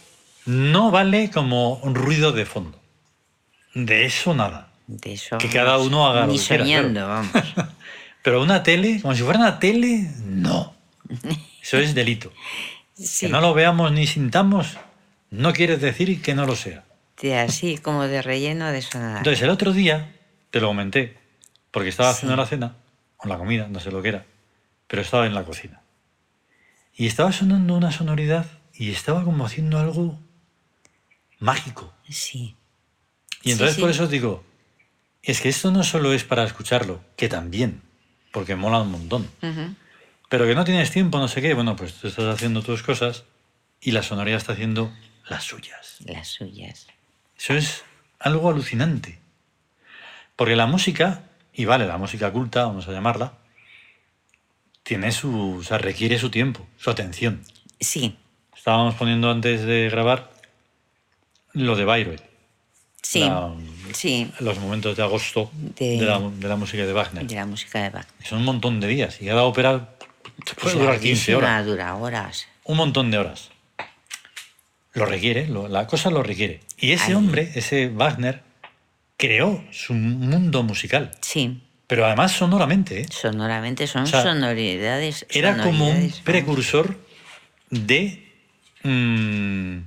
no 0.47 0.91
vale 0.91 1.31
como 1.31 1.75
un 1.77 1.95
ruido 1.95 2.33
de 2.33 2.47
fondo. 2.47 2.81
De 3.75 4.05
eso 4.07 4.35
nada. 4.35 4.69
de 4.87 5.13
eso. 5.15 5.39
Que 5.39 5.49
cada 5.49 5.79
uno 5.79 6.07
haga 6.09 6.27
lo 6.27 6.33
Ni 6.33 6.39
quiera, 6.39 6.65
soñando, 6.65 7.07
vamos. 7.09 7.31
Pero 8.23 8.43
una 8.43 8.63
tele, 8.63 9.01
como 9.01 9.15
si 9.15 9.23
fuera 9.23 9.39
una 9.39 9.59
tele, 9.59 10.11
no. 10.25 10.75
Eso 11.63 11.79
es 11.79 11.95
delito. 11.95 12.33
Sí, 12.95 13.27
Que 13.27 13.33
no 13.33 13.41
lo 13.41 13.55
veamos 13.55 13.93
ni 13.93 14.07
sintamos, 14.07 14.77
no 15.31 15.53
quiere 15.53 15.77
decir 15.77 16.21
que 16.23 16.35
no 16.35 16.45
lo 16.47 16.55
sea. 16.57 16.85
de 17.23 17.39
así 17.39 17.79
como 17.79 18.07
de 18.07 18.21
relleno, 18.23 18.71
de 18.71 18.79
eso 18.79 18.99
nada. 18.99 19.19
Entonces, 19.19 19.43
el 19.43 19.51
otro 19.51 19.73
día, 19.73 20.15
te 20.51 20.61
lo 20.61 20.69
comenté, 20.69 21.17
porque 21.71 21.89
estaba 21.89 22.11
haciendo 22.11 22.37
la 22.37 22.47
cena, 22.47 22.77
o 23.19 23.29
la 23.29 23.39
comida, 23.39 23.69
no 23.69 23.81
sé 23.81 23.91
lo 23.91 24.03
que 24.03 24.09
era, 24.11 24.27
pero 24.87 25.01
estaba 25.03 25.27
en 25.27 25.35
la 25.35 25.45
cocina. 25.45 25.83
Y 26.95 27.07
estaba 27.07 27.33
sonando 27.33 27.75
una 27.77 27.93
sonoridad 27.93 28.47
y 28.75 28.91
estaba 28.91 29.25
como 29.25 29.47
haciendo 29.47 29.79
algo 29.79 30.19
mágico. 31.39 31.95
Sí, 32.09 32.57
Y 33.43 33.53
entonces 33.53 33.77
Sí, 33.77 33.81
por 33.81 33.91
eso 33.91 34.07
digo, 34.09 34.45
es 35.23 35.41
que 35.41 35.49
esto 35.49 35.71
no 35.71 35.85
solo 35.85 36.13
es 36.13 36.25
para 36.25 36.45
escucharlo, 36.45 37.01
que 37.17 37.29
también, 37.29 37.83
porque 38.33 38.55
mola 38.57 38.81
un 38.81 38.91
montón, 38.93 39.29
pero 40.29 40.47
que 40.47 40.55
no 40.55 40.65
tienes 40.65 40.91
tiempo, 40.91 41.19
no 41.19 41.29
sé 41.29 41.43
qué, 41.43 41.55
bueno, 41.55 41.77
pues 41.77 41.95
tú 41.95 42.09
estás 42.09 42.27
haciendo 42.35 42.63
tus 42.63 42.83
cosas 42.83 43.25
y 43.81 43.91
la 43.93 44.03
sonoridad 44.03 44.39
está 44.39 44.53
haciendo 44.53 44.93
las 45.29 45.45
suyas. 45.45 45.97
las 46.01 46.29
suyas. 46.29 46.87
Eso 47.39 47.55
es 47.55 47.85
algo 48.19 48.51
alucinante. 48.51 49.19
Porque 50.37 50.57
la 50.57 50.67
música, 50.67 51.25
y 51.53 51.65
vale, 51.65 51.87
la 51.87 51.99
música 51.99 52.31
culta, 52.33 52.65
vamos 52.67 52.87
a 52.89 52.93
llamarla, 52.93 53.35
tiene 54.83 55.13
su, 55.13 55.59
o 55.59 55.63
sea, 55.63 55.79
requiere 55.79 56.19
su 56.19 56.31
tiempo, 56.31 56.67
su 56.79 56.91
atención. 56.91 57.43
Sí, 57.79 58.17
Estábamos 58.57 58.95
poniendo 58.97 59.31
antes 59.31 59.63
de 59.63 59.89
grabar 59.89 60.31
lo 61.55 61.77
de 61.77 61.85
Bayreuth, 61.87 62.21
sí, 63.03 63.21
la- 63.21 63.53
sí, 63.95 64.31
los 64.41 64.59
momentos 64.59 64.97
de 64.97 65.03
agosto 65.03 65.51
De- 65.55 65.99
de, 65.99 66.05
la, 66.07 66.19
de 66.19 66.49
la 66.49 66.57
música 66.57 66.85
de 66.87 66.93
Wagner. 66.93 67.27
de 67.27 67.35
la 67.35 67.47
música 67.47 67.83
de 67.83 67.91
Bach. 67.91 68.07
Son 68.25 68.39
un 68.41 68.45
montón 68.45 68.81
de 68.81 68.87
días 68.89 69.21
y 69.21 69.27
cada 69.27 69.43
ópera 69.45 69.91
puede 70.61 70.77
durar 70.79 70.99
15 71.01 71.35
horas, 71.37 71.51
larguísima, 71.51 71.63
dura 71.63 71.95
horas. 71.97 72.47
un 72.65 72.77
montón 72.77 73.11
de 73.11 73.19
horas. 73.19 73.51
Lo 74.93 75.07
requiere, 75.07 75.47
lo- 75.47 75.69
la 75.69 75.87
cosa 75.87 76.11
lo 76.11 76.23
requiere. 76.23 76.61
Y 76.79 76.93
ese 76.93 77.15
hombre, 77.15 77.51
ese 77.55 77.89
Wagner, 77.89 78.43
creó 79.17 79.63
su 79.71 79.93
mundo 79.95 80.63
musical. 80.63 81.13
Sí, 81.21 81.61
Pero 81.87 82.07
además 82.07 82.33
sonoramente, 82.33 83.01
¿eh? 83.03 83.07
sonoramente 83.11 83.87
son 83.87 84.03
O 84.03 84.07
sea, 84.07 84.23
sonoridades. 84.23 85.27
Era 85.31 85.57
como 85.59 85.85
un 85.87 85.91
sonoridades, 85.93 86.21
precursor 86.23 86.97
de... 87.71 88.27
mm, 88.83 89.79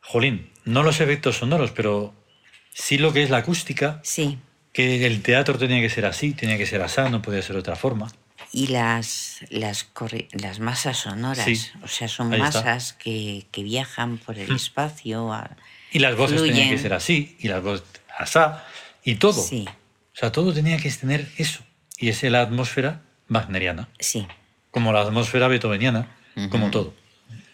jolín, 0.00 0.48
no 0.66 0.82
los 0.82 1.00
efectos 1.00 1.38
sonoros, 1.38 1.70
pero 1.70 2.14
sí 2.74 2.98
lo 2.98 3.12
que 3.14 3.22
es 3.22 3.30
la 3.30 3.38
acústica, 3.38 4.00
Sí, 4.04 4.38
que 4.74 5.06
el 5.06 5.22
teatro 5.22 5.56
tenía 5.58 5.80
que 5.80 5.88
ser 5.88 6.04
así, 6.04 6.32
tenía 6.34 6.58
que 6.58 6.66
ser 6.66 6.82
así, 6.82 7.00
no 7.10 7.22
podía 7.22 7.40
ser 7.40 7.54
de 7.54 7.60
otra 7.60 7.76
forma. 7.76 8.12
y 8.52 8.66
las, 8.68 9.38
las, 9.50 9.86
masas 10.60 10.98
sonoras. 10.98 11.44
Sí, 11.44 11.58
O 11.82 11.88
sea, 11.88 12.08
son 12.08 12.28
masas 12.38 12.92
que, 12.92 13.46
que 13.50 13.62
viajan 13.62 14.18
por 14.18 14.38
el 14.38 14.54
espacio. 14.54 15.32
a- 15.32 15.56
Y 15.92 15.98
las 15.98 16.14
voces 16.16 16.36
tenían 16.42 16.54
Fluyen. 16.56 16.70
que 16.70 16.78
ser 16.78 16.92
así, 16.92 17.36
y 17.40 17.48
las 17.48 17.62
voces 17.62 17.84
asá, 18.18 18.64
y 19.04 19.14
todo. 19.16 19.42
Sí, 19.42 19.66
O 19.68 20.16
sea, 20.18 20.30
todo 20.32 20.52
tenía 20.52 20.76
que 20.78 20.90
tener 20.90 21.28
eso. 21.38 21.60
Y 21.98 22.08
es 22.10 22.22
la 22.24 22.42
atmósfera 22.42 23.00
wagneriana, 23.28 23.88
sí, 23.98 24.26
como 24.70 24.92
la 24.92 25.00
atmósfera 25.02 25.48
beethoveniana, 25.48 26.14
como 26.50 26.70
todo. 26.70 26.94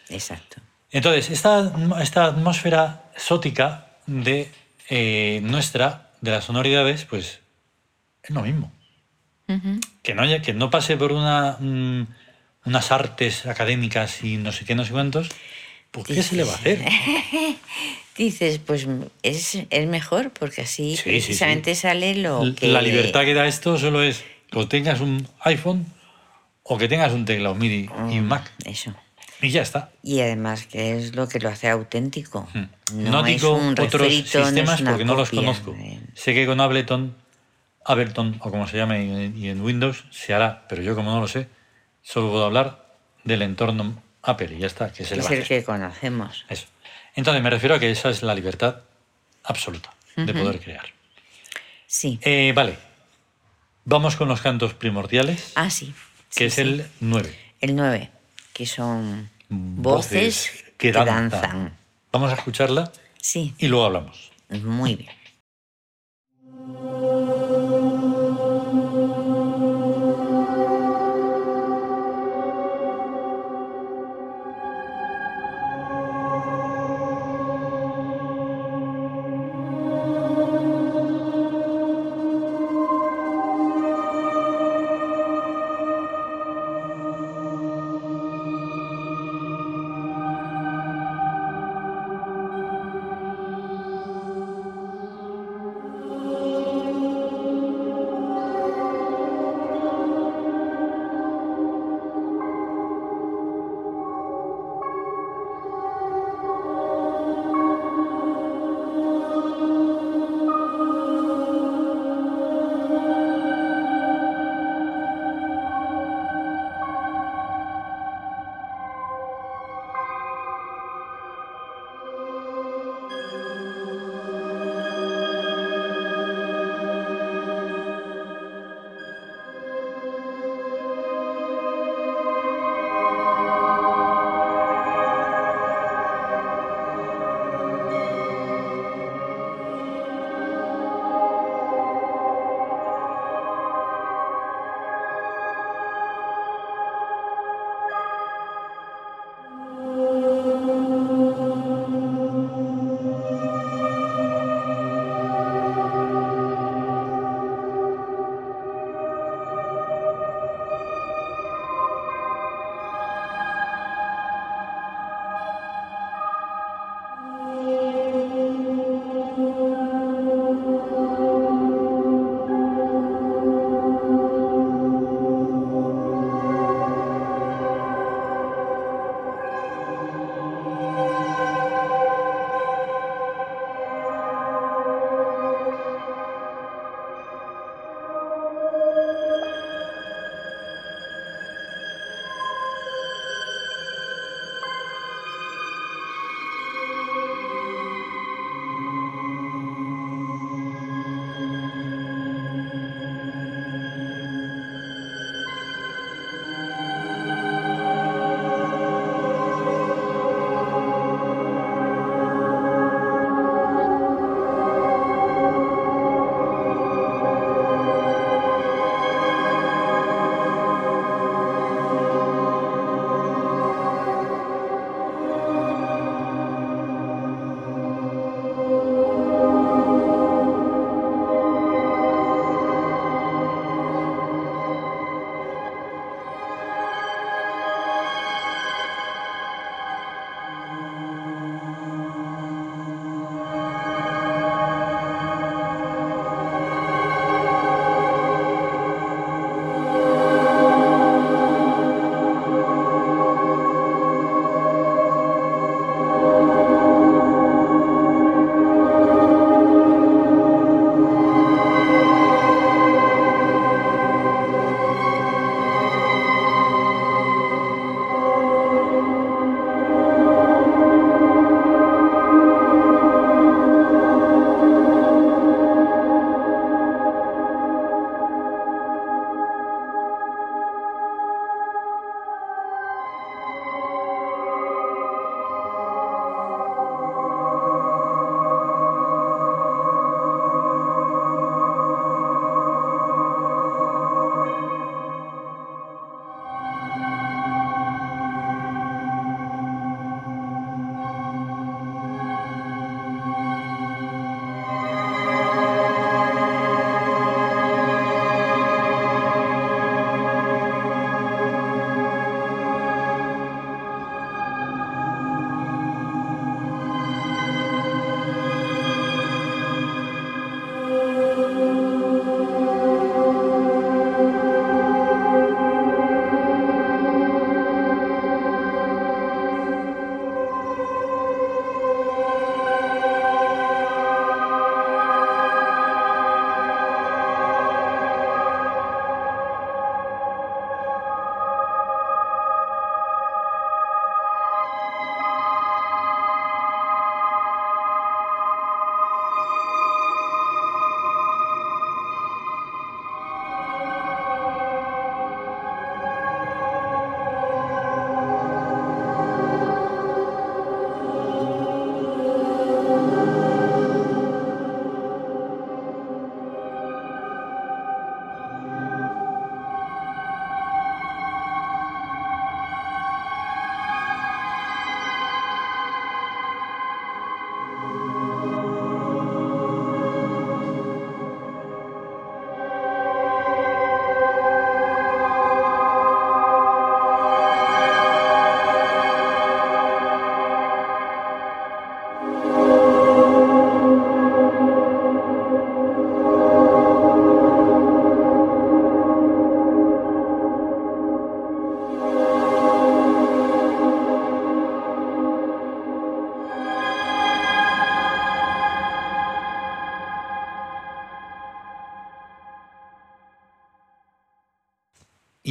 exacto. 0.09 0.61
Entonces, 0.93 1.31
esta, 1.31 1.73
esta 2.01 2.27
atmósfera 2.27 3.11
sótica 3.17 3.89
de 4.07 4.51
eh, 4.89 5.41
nuestra, 5.43 6.11
de 6.21 6.31
las 6.31 6.45
sonoridades, 6.45 7.05
pues 7.07 7.41
es 8.23 8.31
lo 8.31 8.43
mismo. 8.43 8.71
Que 10.03 10.15
no, 10.15 10.23
haya, 10.23 10.41
que 10.41 10.55
no 10.55 10.71
pase 10.71 10.97
por 10.97 11.13
una, 11.13 11.57
mm, 11.61 12.07
unas 12.65 12.91
artes 12.93 13.45
académicas 13.47 14.23
y 14.25 14.37
no 14.39 14.51
sé 14.53 14.65
qué, 14.65 14.75
no 14.75 14.85
sé 14.85 14.93
cuántos, 14.93 15.29
pues 15.91 16.07
¿qué 16.07 16.23
se 16.23 16.37
le 16.37 16.45
va 16.45 16.53
a 16.53 16.57
hacer? 16.57 16.83
Dices, 18.17 18.59
pues 18.59 18.87
es, 19.23 19.59
es 19.69 19.87
mejor 19.89 20.31
porque 20.31 20.63
así 20.63 20.97
Sí, 20.97 21.03
precisamente 21.05 21.75
sí. 21.75 21.83
sale 21.83 22.15
lo 22.17 22.43
L- 22.43 22.55
que... 22.55 22.69
La 22.69 22.81
libertad 22.83 23.25
que 23.25 23.35
da 23.35 23.47
esto 23.47 23.79
solo 23.79 24.03
es 24.03 24.25
que 24.51 24.65
tengas 24.67 25.01
un 25.01 25.27
iPhone 25.41 25.87
o 26.63 26.79
que 26.79 26.89
tengas 26.89 27.13
un 27.13 27.25
teclado 27.25 27.55
MIDI 27.55 27.89
y 28.11 28.19
un 28.19 28.29
Mac. 28.29 28.53
Eso. 28.65 28.95
Y 29.43 29.51
ya 29.51 29.63
está. 29.63 29.91
Y 30.03 30.21
además 30.21 30.67
que 30.67 30.97
es 30.97 31.15
lo 31.15 31.29
que 31.29 31.39
lo 31.41 31.49
hace 31.51 31.69
auténtico. 31.69 32.49
Hmm. 32.55 32.65
No, 33.03 33.11
No, 33.11 33.21
es 33.27 33.27
digo 33.27 33.55
un 33.57 33.73
otros 33.73 33.93
refrito, 34.01 34.39
es 34.39 34.47
sistemas 34.47 34.81
porque 34.83 35.05
no 35.05 35.15
los 35.15 35.31
conozco. 35.31 35.75
eh. 35.79 36.01
Sé 36.15 36.33
que 36.33 36.47
con 36.47 36.61
Ableton, 36.61 37.15
Ableton 37.85 38.37
o 38.41 38.51
como 38.51 38.67
se 38.69 38.77
llame 38.77 39.33
y 39.35 39.49
en- 39.49 39.61
Windows 39.61 40.05
se 40.11 40.33
hará, 40.33 40.65
pero 40.69 40.83
yo 40.83 40.95
como 40.95 41.11
no 41.13 41.21
lo 41.21 41.29
sé, 41.29 41.49
solo 42.03 42.31
puedo 42.31 42.45
hablar 42.47 42.95
del 43.25 43.43
entorno 43.43 44.01
Apple 44.23 44.55
y 44.55 44.59
ya 44.61 44.67
está, 44.69 44.93
que 44.93 45.03
es 45.03 45.13
va 45.13 45.29
a 45.29 45.35
el 45.35 45.45
que 45.45 45.65
conocemos. 45.65 46.45
Eso. 46.49 46.67
Entonces 47.17 47.43
me 47.43 47.51
refiero 47.51 47.75
a 47.75 47.79
que 47.81 47.91
esa 47.91 48.09
es 48.11 48.23
la 48.23 48.35
libertad 48.35 48.83
absoluta 49.45 49.93
de 50.17 50.33
poder 50.33 50.61
crear. 50.61 50.87
Sí. 51.87 52.19
Eh, 52.23 52.53
vale. 52.55 52.79
Vamos 53.85 54.15
con 54.17 54.29
los 54.29 54.41
cantos 54.41 54.75
primordiales, 54.75 55.53
Ah, 55.57 55.69
sí. 55.69 55.93
que 56.31 56.39
Sí, 56.39 56.45
es 56.45 56.59
el 56.59 56.87
9. 57.01 57.37
El 57.61 57.75
9, 57.75 58.11
que 58.53 58.65
son 58.67 59.29
voces, 59.53 60.65
que, 60.79 60.93
danzan. 60.93 61.77
Vamos 62.11 62.31
a 62.33 62.35
escucharla 62.35 62.91
Sí, 63.21 63.55
y 63.59 63.69
luego 63.69 63.87
hablamos. 63.87 64.33
muy 64.51 64.97
bien. 64.97 65.11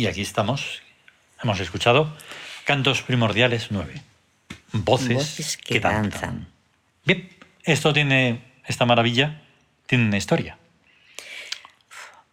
Y 0.01 0.07
aquí 0.07 0.21
estamos. 0.21 0.81
Hemos 1.43 1.59
escuchado 1.59 2.11
Cantos 2.65 3.03
Primordiales 3.03 3.67
9. 3.69 4.01
Voces, 4.73 5.13
Voces 5.13 5.57
que, 5.57 5.75
que 5.75 5.79
danzan. 5.79 6.09
danzan. 6.11 6.47
Bien, 7.05 7.29
esto 7.65 7.93
tiene, 7.93 8.41
esta 8.65 8.87
maravilla, 8.87 9.43
tiene 9.85 10.05
una 10.05 10.17
historia. 10.17 10.57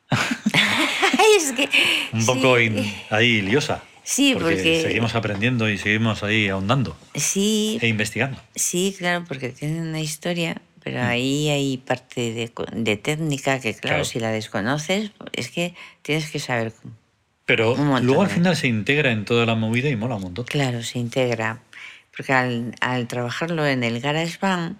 Ay, 0.09 1.27
es 1.37 1.53
que, 1.53 1.69
Un 2.15 2.23
sí, 2.23 2.27
poco 2.27 2.59
in- 2.59 2.91
ahí 3.11 3.43
liosa. 3.43 3.83
Sí, 4.03 4.33
porque- 4.33 4.81
seguimos 4.81 5.15
aprendiendo 5.15 5.69
y 5.69 5.77
seguimos 5.77 6.23
ahí 6.23 6.49
ahondando 6.49 6.97
Sí, 7.17 7.79
e 7.83 7.89
investigando. 7.89 8.41
sí, 8.55 8.95
claro, 8.97 9.27
porque 9.29 9.51
tiene 9.51 9.83
una 9.83 10.01
historia, 10.01 10.63
pero 10.83 11.03
Mm. 11.03 11.07
ahí 11.07 11.51
hay 11.51 11.77
parte 11.77 12.51
de 12.73 12.97
técnica 12.97 13.61
que, 13.61 13.75
claro, 13.75 13.97
Claro. 13.97 14.05
si 14.07 14.21
la 14.21 14.31
desconoces, 14.31 15.11
es 15.35 15.51
que 15.51 15.75
tienes 16.01 16.31
que 16.31 16.39
saber. 16.39 16.73
Pero 17.49 17.75
luego 18.03 18.23
al 18.23 18.29
final 18.29 18.55
se 18.57 18.69
integra 18.69 19.11
en 19.11 19.25
toda 19.25 19.45
la 19.47 19.55
movida 19.57 19.89
y 19.89 19.97
mola 19.97 20.17
un 20.17 20.23
montón. 20.23 20.45
Claro, 20.45 20.83
se 20.83 20.99
integra. 20.99 21.61
Porque 22.15 22.33
al, 22.35 22.75
al 22.81 23.09
trabajarlo 23.09 23.67
en 23.67 23.83
el 23.85 24.01
GarageBand, 24.01 24.77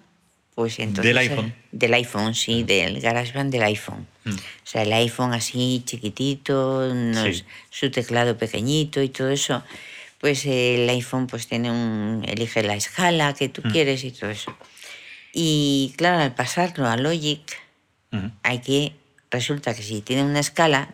pues 0.53 0.77
entonces... 0.77 1.05
Del 1.05 1.17
iPhone. 1.17 1.53
Del 1.71 1.93
iPhone, 1.95 2.35
sí, 2.35 2.61
del 2.63 3.01
GarageBand 3.01 3.51
del 3.51 3.63
iPhone. 3.63 4.05
Mm. 4.25 4.29
O 4.35 4.37
sea, 4.65 4.83
el 4.83 4.93
iPhone 4.93 5.33
así 5.33 5.81
chiquitito, 5.85 6.87
unos- 6.91 7.37
Sí. 7.37 7.43
su 7.71 7.89
teclado 7.89 8.37
pequeñito 8.37 9.01
y 9.01 9.09
todo 9.09 9.29
eso. 9.29 9.63
Pues 10.19 10.45
el 10.45 10.87
iPhone 10.89 11.25
pues 11.27 11.47
tiene 11.47 11.71
un... 11.71 12.23
elige 12.27 12.61
la 12.61 12.75
escala 12.75 13.33
que 13.33 13.49
tú 13.49 13.61
Mm. 13.65 13.71
quieres 13.71 14.03
y 14.03 14.11
todo 14.11 14.29
eso. 14.29 14.55
Y 15.33 15.93
claro, 15.97 16.19
al 16.21 16.35
pasarlo 16.35 16.87
a 16.87 16.97
Logic, 16.97 17.41
Ujú. 18.11 18.29
hay 18.43 18.59
que... 18.59 18.93
Resulta 19.31 19.73
que 19.73 19.81
si 19.83 20.01
tiene 20.01 20.23
una 20.23 20.39
escala, 20.39 20.89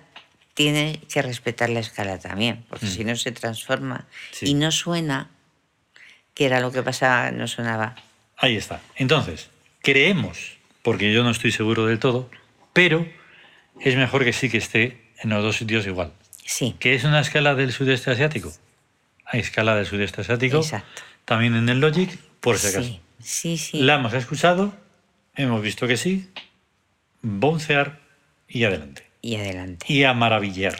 tiene 0.55 0.99
que 1.13 1.21
respetar 1.21 1.69
la 1.69 1.81
escala 1.81 2.17
también, 2.17 2.65
porque 2.69 2.87
Mm. 2.87 2.89
si 2.89 3.03
no 3.05 3.15
se 3.15 3.31
transforma 3.31 4.07
Sí. 4.31 4.47
y 4.47 4.53
no 4.55 4.71
suena, 4.71 5.29
que 6.33 6.45
era 6.45 6.59
lo 6.59 6.71
que 6.71 6.81
pasaba, 6.81 7.29
no 7.31 7.47
sonaba. 7.47 7.95
Ahí 8.37 8.55
está. 8.57 8.81
Entonces, 8.95 9.49
creemos, 9.83 10.57
porque 10.81 11.13
yo 11.13 11.23
no 11.23 11.29
estoy 11.29 11.51
seguro 11.51 11.85
del 11.85 11.99
todo, 11.99 12.29
pero 12.73 13.07
es 13.81 13.95
mejor 13.95 14.23
que 14.25 14.33
sí 14.33 14.49
que 14.49 14.57
esté 14.57 15.11
en 15.21 15.29
los 15.29 15.43
dos 15.43 15.57
sitios 15.57 15.85
igual. 15.85 16.11
Sí, 16.45 16.75
¿Qué 16.79 16.95
es 16.95 17.03
una 17.03 17.19
escala 17.21 17.53
del 17.55 17.71
sudeste 17.71 18.11
asiático? 18.11 18.51
Hay 19.25 19.39
escala 19.41 19.75
del 19.75 19.85
sudeste 19.85 20.21
asiático. 20.21 20.57
Exacto. 20.57 21.01
También 21.25 21.55
en 21.55 21.67
el 21.69 21.79
Logic, 21.79 22.17
por 22.39 22.57
si 22.59 22.67
acaso. 22.67 22.83
sí, 22.83 23.01
sí, 23.19 23.57
sí. 23.57 23.79
La 23.81 23.95
hemos 23.95 24.13
escuchado, 24.13 24.73
hemos 25.35 25.61
visto 25.61 25.87
que 25.87 25.97
sí, 25.97 26.29
boncear 27.21 27.99
y 28.47 28.63
adelante. 28.65 29.04
Y 29.25 29.37
adelante. 29.37 29.85
Y 29.91 30.03
a 30.03 30.13
maravillar. 30.13 30.75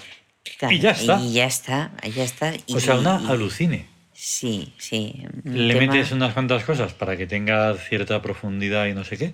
Claro, 0.59 0.75
y 0.75 0.79
ya 0.79 0.91
está. 0.91 1.19
Y 1.19 1.33
ya 1.33 1.45
está, 1.47 1.91
ya 2.15 2.23
está. 2.23 2.53
Y- 2.67 2.75
O 2.75 2.79
sea, 2.79 2.95
una 2.95 3.19
y- 3.23 3.31
alucine. 3.31 3.87
Sí, 4.13 4.71
sí. 4.77 5.23
Le 5.43 5.73
tema- 5.73 5.93
metes 5.93 6.11
unas 6.11 6.33
cuantas 6.33 6.63
cosas 6.63 6.93
para 6.93 7.17
que 7.17 7.25
tenga 7.25 7.73
cierta 7.75 8.21
profundidad 8.21 8.85
y 8.85 8.93
no 8.93 9.03
sé 9.03 9.17
qué. 9.17 9.33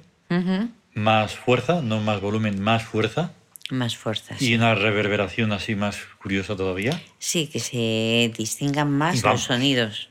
Más 0.93 1.35
fuerza, 1.35 1.81
no 1.81 1.99
más 1.99 2.21
volumen, 2.21 2.61
más 2.61 2.83
fuerza. 2.83 3.33
Más 3.69 3.97
fuerza. 3.97 4.35
Y 4.39 4.45
Sí. 4.45 4.55
una 4.55 4.75
reverberación 4.75 5.51
así 5.51 5.75
más 5.75 5.97
curiosa 6.21 6.55
todavía. 6.55 7.01
Sí, 7.19 7.47
que 7.47 7.59
se 7.59 8.31
distingan 8.37 8.89
más 8.91 9.21
los 9.23 9.41
sonidos. 9.43 10.07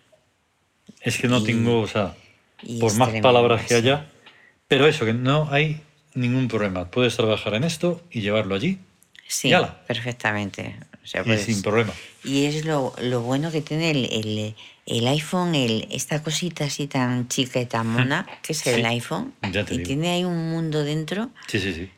Es 1.01 1.16
que 1.18 1.26
no 1.28 1.38
Y- 1.38 1.44
tengo, 1.44 1.80
o 1.80 1.86
sea, 1.88 2.14
por 2.78 2.94
más 2.96 3.09
palabras 3.22 3.64
que 3.66 3.74
haya, 3.76 4.07
pero 4.68 4.86
eso, 4.86 5.07
que 5.07 5.14
no 5.14 5.48
hay 5.51 5.80
ningún 6.14 6.48
problema. 6.48 6.90
Puedes 6.90 7.16
trabajar 7.16 7.55
en 7.55 7.64
esto 7.64 8.03
y 8.11 8.20
llevarlo 8.20 8.55
allí 8.55 8.78
Sí, 9.32 9.52
perfectamente. 9.86 10.74
O 11.04 11.06
sea, 11.06 11.20
y 11.20 11.24
pues- 11.24 11.42
sin 11.42 11.62
problema. 11.62 11.92
Y 12.24 12.46
es 12.46 12.64
lo, 12.64 12.92
lo 13.00 13.20
bueno 13.22 13.50
que 13.52 13.60
tiene 13.62 13.90
el, 13.92 14.04
el- 14.12 14.54
el 14.86 15.06
iPhone, 15.06 15.54
el, 15.54 15.86
esta 15.92 16.20
cosita 16.22 16.64
así 16.64 16.88
tan 16.88 17.28
chica 17.28 17.60
y 17.60 17.66
tan 17.66 17.86
mona, 17.86 18.26
que 18.42 18.52
es 18.54 18.66
el 18.66 18.84
iPhone. 18.86 19.32
ya 19.52 19.64
te 19.64 19.74
y 19.74 19.78
digo. 19.78 19.86
tiene 19.86 20.10
ahí 20.10 20.24
un 20.24 20.50
mundo 20.50 20.82
dentro 20.82 21.30
Sí, 21.46 21.60
sí, 21.60 21.72
sí. 21.74 21.90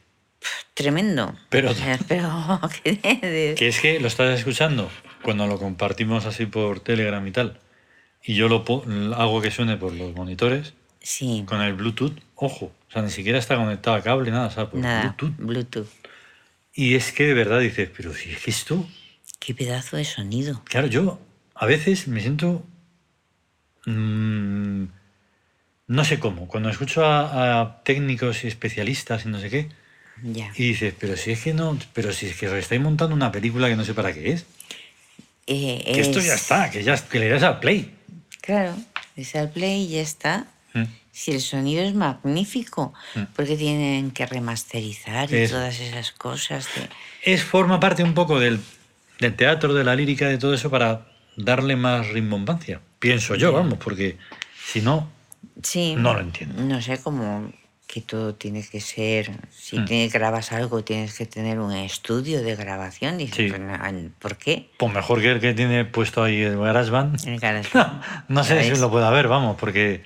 tremendo. 0.74 1.34
Pero- 1.48 1.70
O 1.70 1.74
sea, 1.74 1.98
pero 2.08 2.60
que 2.84 3.56
es 3.68 3.80
que 3.80 3.98
lo 3.98 4.08
estás 4.08 4.38
escuchando 4.38 4.90
cuando 5.22 5.46
lo 5.46 5.58
compartimos 5.58 6.26
así 6.26 6.44
por 6.46 6.80
Telegram 6.80 7.26
y 7.26 7.30
tal. 7.30 7.58
Y 8.24 8.34
yo 8.34 8.48
lo 8.48 8.62
hago 9.16 9.40
que 9.40 9.50
suene 9.50 9.76
por 9.78 9.92
los 9.92 10.14
monitores 10.14 10.74
Sí, 11.00 11.42
con 11.46 11.60
el 11.62 11.72
Bluetooth. 11.74 12.16
Ojo, 12.36 12.66
o 12.66 12.92
sea, 12.92 13.02
ni 13.02 13.10
siquiera 13.10 13.38
está 13.38 13.56
conectado 13.56 13.96
a 13.96 14.02
cable, 14.02 14.30
nada, 14.30 14.46
o 14.46 14.50
sea, 14.50 14.68
por 14.70 14.78
nada, 14.80 15.16
Bluetooth. 15.18 15.36
Bluetooth. 15.38 15.88
Y 16.74 16.94
es 16.94 17.12
que 17.12 17.24
de 17.26 17.34
verdad 17.34 17.60
dices, 17.60 17.90
pero 17.94 18.14
si 18.14 18.30
es 18.30 18.38
que 18.42 18.50
esto 18.50 18.88
Qué 19.38 19.54
pedazo 19.54 19.96
de 19.96 20.04
sonido. 20.04 20.62
Claro, 20.64 20.86
yo 20.86 21.20
a 21.54 21.66
veces 21.66 22.06
me 22.08 22.20
siento. 22.20 22.64
mm, 23.86 24.84
no 25.88 26.04
sé 26.04 26.18
cómo. 26.18 26.46
Cuando 26.48 26.68
escucho 26.70 27.04
a, 27.04 27.60
a 27.60 27.82
técnicos 27.82 28.44
y 28.44 28.48
especialistas 28.48 29.24
y 29.26 29.28
no 29.28 29.40
sé 29.40 29.50
qué, 29.50 29.68
Ya. 30.22 30.52
y 30.56 30.68
dices, 30.68 30.94
pero 30.98 31.16
si 31.16 31.32
es 31.32 31.40
que 31.42 31.54
no. 31.54 31.76
Pero 31.92 32.12
si 32.12 32.26
es 32.26 32.36
que 32.36 32.48
os 32.48 32.54
estáis 32.54 32.80
montando 32.80 33.14
una 33.14 33.32
película 33.32 33.68
que 33.68 33.76
no 33.76 33.84
sé 33.84 33.94
para 33.94 34.12
qué 34.12 34.32
es. 34.32 34.46
Eh, 35.48 35.90
Que 35.92 36.00
esto 36.00 36.20
es- 36.20 36.26
ya 36.26 36.34
está, 36.34 36.70
que 36.70 36.82
ya 36.84 36.96
que 36.96 37.18
le 37.18 37.28
das 37.28 37.42
al 37.42 37.58
play. 37.58 37.92
Claro, 38.40 38.76
es 39.16 39.34
al 39.34 39.50
play 39.50 39.82
y 39.86 39.88
ya 39.88 40.00
está. 40.02 40.46
Mm. 40.74 40.84
Si 41.14 41.30
el 41.30 41.40
sonido 41.42 41.82
es 41.84 41.94
magnífico, 41.94 42.94
Mm. 43.14 43.20
porque 43.36 43.56
tienen 43.56 44.10
que 44.12 44.24
remasterizar 44.26 45.30
y 45.30 45.36
Eso. 45.36 45.56
todas 45.56 45.78
esas 45.78 46.10
cosas. 46.12 46.66
De... 46.74 46.88
Es, 47.32 47.44
forma 47.44 47.78
parte 47.80 48.02
un 48.02 48.14
poco 48.14 48.40
del, 48.40 48.58
del 49.20 49.36
teatro, 49.36 49.74
de 49.74 49.84
la 49.84 49.94
lírica, 49.94 50.26
de 50.28 50.38
todo 50.38 50.54
eso 50.54 50.70
para 50.70 51.06
darle 51.36 51.76
más 51.76 52.08
rimbombancia. 52.08 52.80
Pienso 52.98 53.34
yo, 53.34 53.52
vamos, 53.52 53.78
porque 53.78 54.16
si 54.66 54.80
no. 54.80 55.10
Sí. 55.62 55.94
No 55.98 56.14
lo 56.14 56.20
entiendo. 56.20 56.62
No 56.62 56.80
sé, 56.80 56.98
como 56.98 57.52
que 57.86 58.00
todo 58.00 58.34
tiene 58.34 58.66
que 58.66 58.80
ser. 58.80 59.30
Si 59.50 59.78
Mm. 59.78 59.84
te 59.84 60.08
grabas 60.08 60.50
algo, 60.52 60.82
tienes 60.82 61.14
que 61.14 61.26
tener 61.26 61.58
un 61.60 61.72
estudio 61.72 62.42
de 62.42 62.56
grabación. 62.56 63.18
Dices, 63.18 63.36
Sí. 63.36 63.46
pues, 63.50 63.60
no, 63.60 63.76
¿por 64.18 64.38
qué? 64.38 64.70
Pues 64.78 64.92
mejor 64.94 65.20
que 65.20 65.30
el 65.32 65.40
que 65.40 65.52
tiene 65.52 65.84
puesto 65.84 66.22
ahí 66.22 66.40
el 66.40 66.56
GarageBand. 66.58 67.28
El 67.28 67.38
GarageBand. 67.40 68.02
No 68.28 68.44
sé 68.44 68.58
si 68.60 68.64
¿Sabes? 68.68 68.80
lo 68.80 68.90
puede 68.90 69.04
haber, 69.04 69.28
vamos, 69.28 69.58
porque 69.60 70.02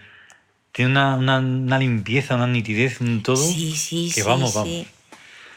tiene 0.76 0.90
una, 0.90 1.14
una- 1.16 1.38
una 1.38 1.78
limpieza, 1.78 2.34
una 2.34 2.46
nitidez 2.46 3.00
en 3.00 3.22
todo. 3.22 3.36
Sí, 3.38 3.74
sí, 3.74 4.12
que 4.14 4.20
sí. 4.20 4.26
vamos, 4.28 4.52
sí. 4.52 4.58
vamos. 4.58 4.86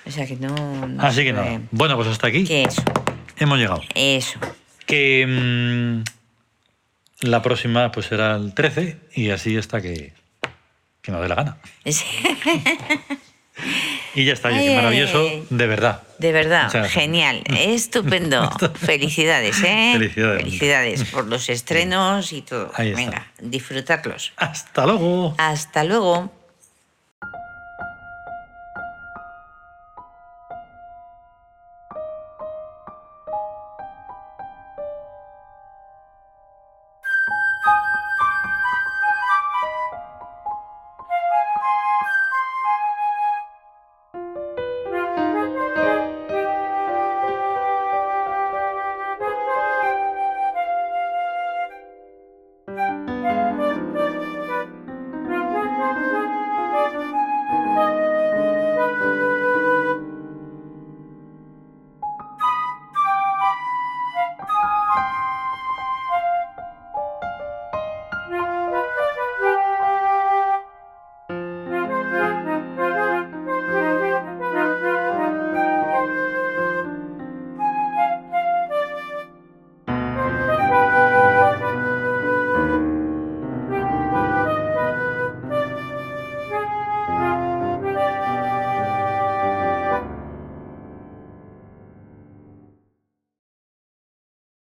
O 0.05 0.11
sea 0.11 0.25
que 0.25 0.37
no. 0.37 0.87
no 0.87 1.03
Así 1.03 1.17
que 1.23 1.31
se 1.31 1.33
nada. 1.33 1.61
Bueno, 1.71 1.97
pues 1.97 2.07
hasta 2.07 2.27
aquí 2.27 2.45
Que 2.45 2.63
eso, 2.63 2.81
hemos 3.37 3.57
llegado. 3.59 3.81
eso. 3.95 4.39
Que 4.85 5.25
mm, 5.27 7.27
la 7.27 7.41
próxima 7.41 7.91
pues 7.91 8.05
será 8.05 8.37
el 8.37 8.53
13 8.53 8.97
y 9.15 9.31
así 9.31 9.57
hasta 9.57 9.81
que, 9.81 10.13
que 11.01 11.11
nos 11.11 11.21
dé 11.21 11.27
la 11.27 11.35
gana. 11.35 11.57
Y 14.15 14.25
ya 14.25 14.33
está, 14.33 14.49
Ay, 14.49 14.75
maravilloso, 14.75 15.29
de 15.49 15.67
verdad. 15.67 16.03
De 16.17 16.31
verdad, 16.31 16.69
genial, 16.89 17.43
estupendo. 17.57 18.49
Felicidades, 18.75 19.61
¿eh? 19.63 19.91
Felicidades. 19.93 20.43
Felicidades 20.43 21.03
por 21.05 21.27
los 21.27 21.49
estrenos 21.49 22.33
y 22.33 22.41
todo. 22.41 22.71
Venga, 22.77 23.31
disfrutarlos. 23.39 24.33
Hasta 24.37 24.85
luego. 24.85 25.35
Hasta 25.37 25.83
luego. 25.83 26.38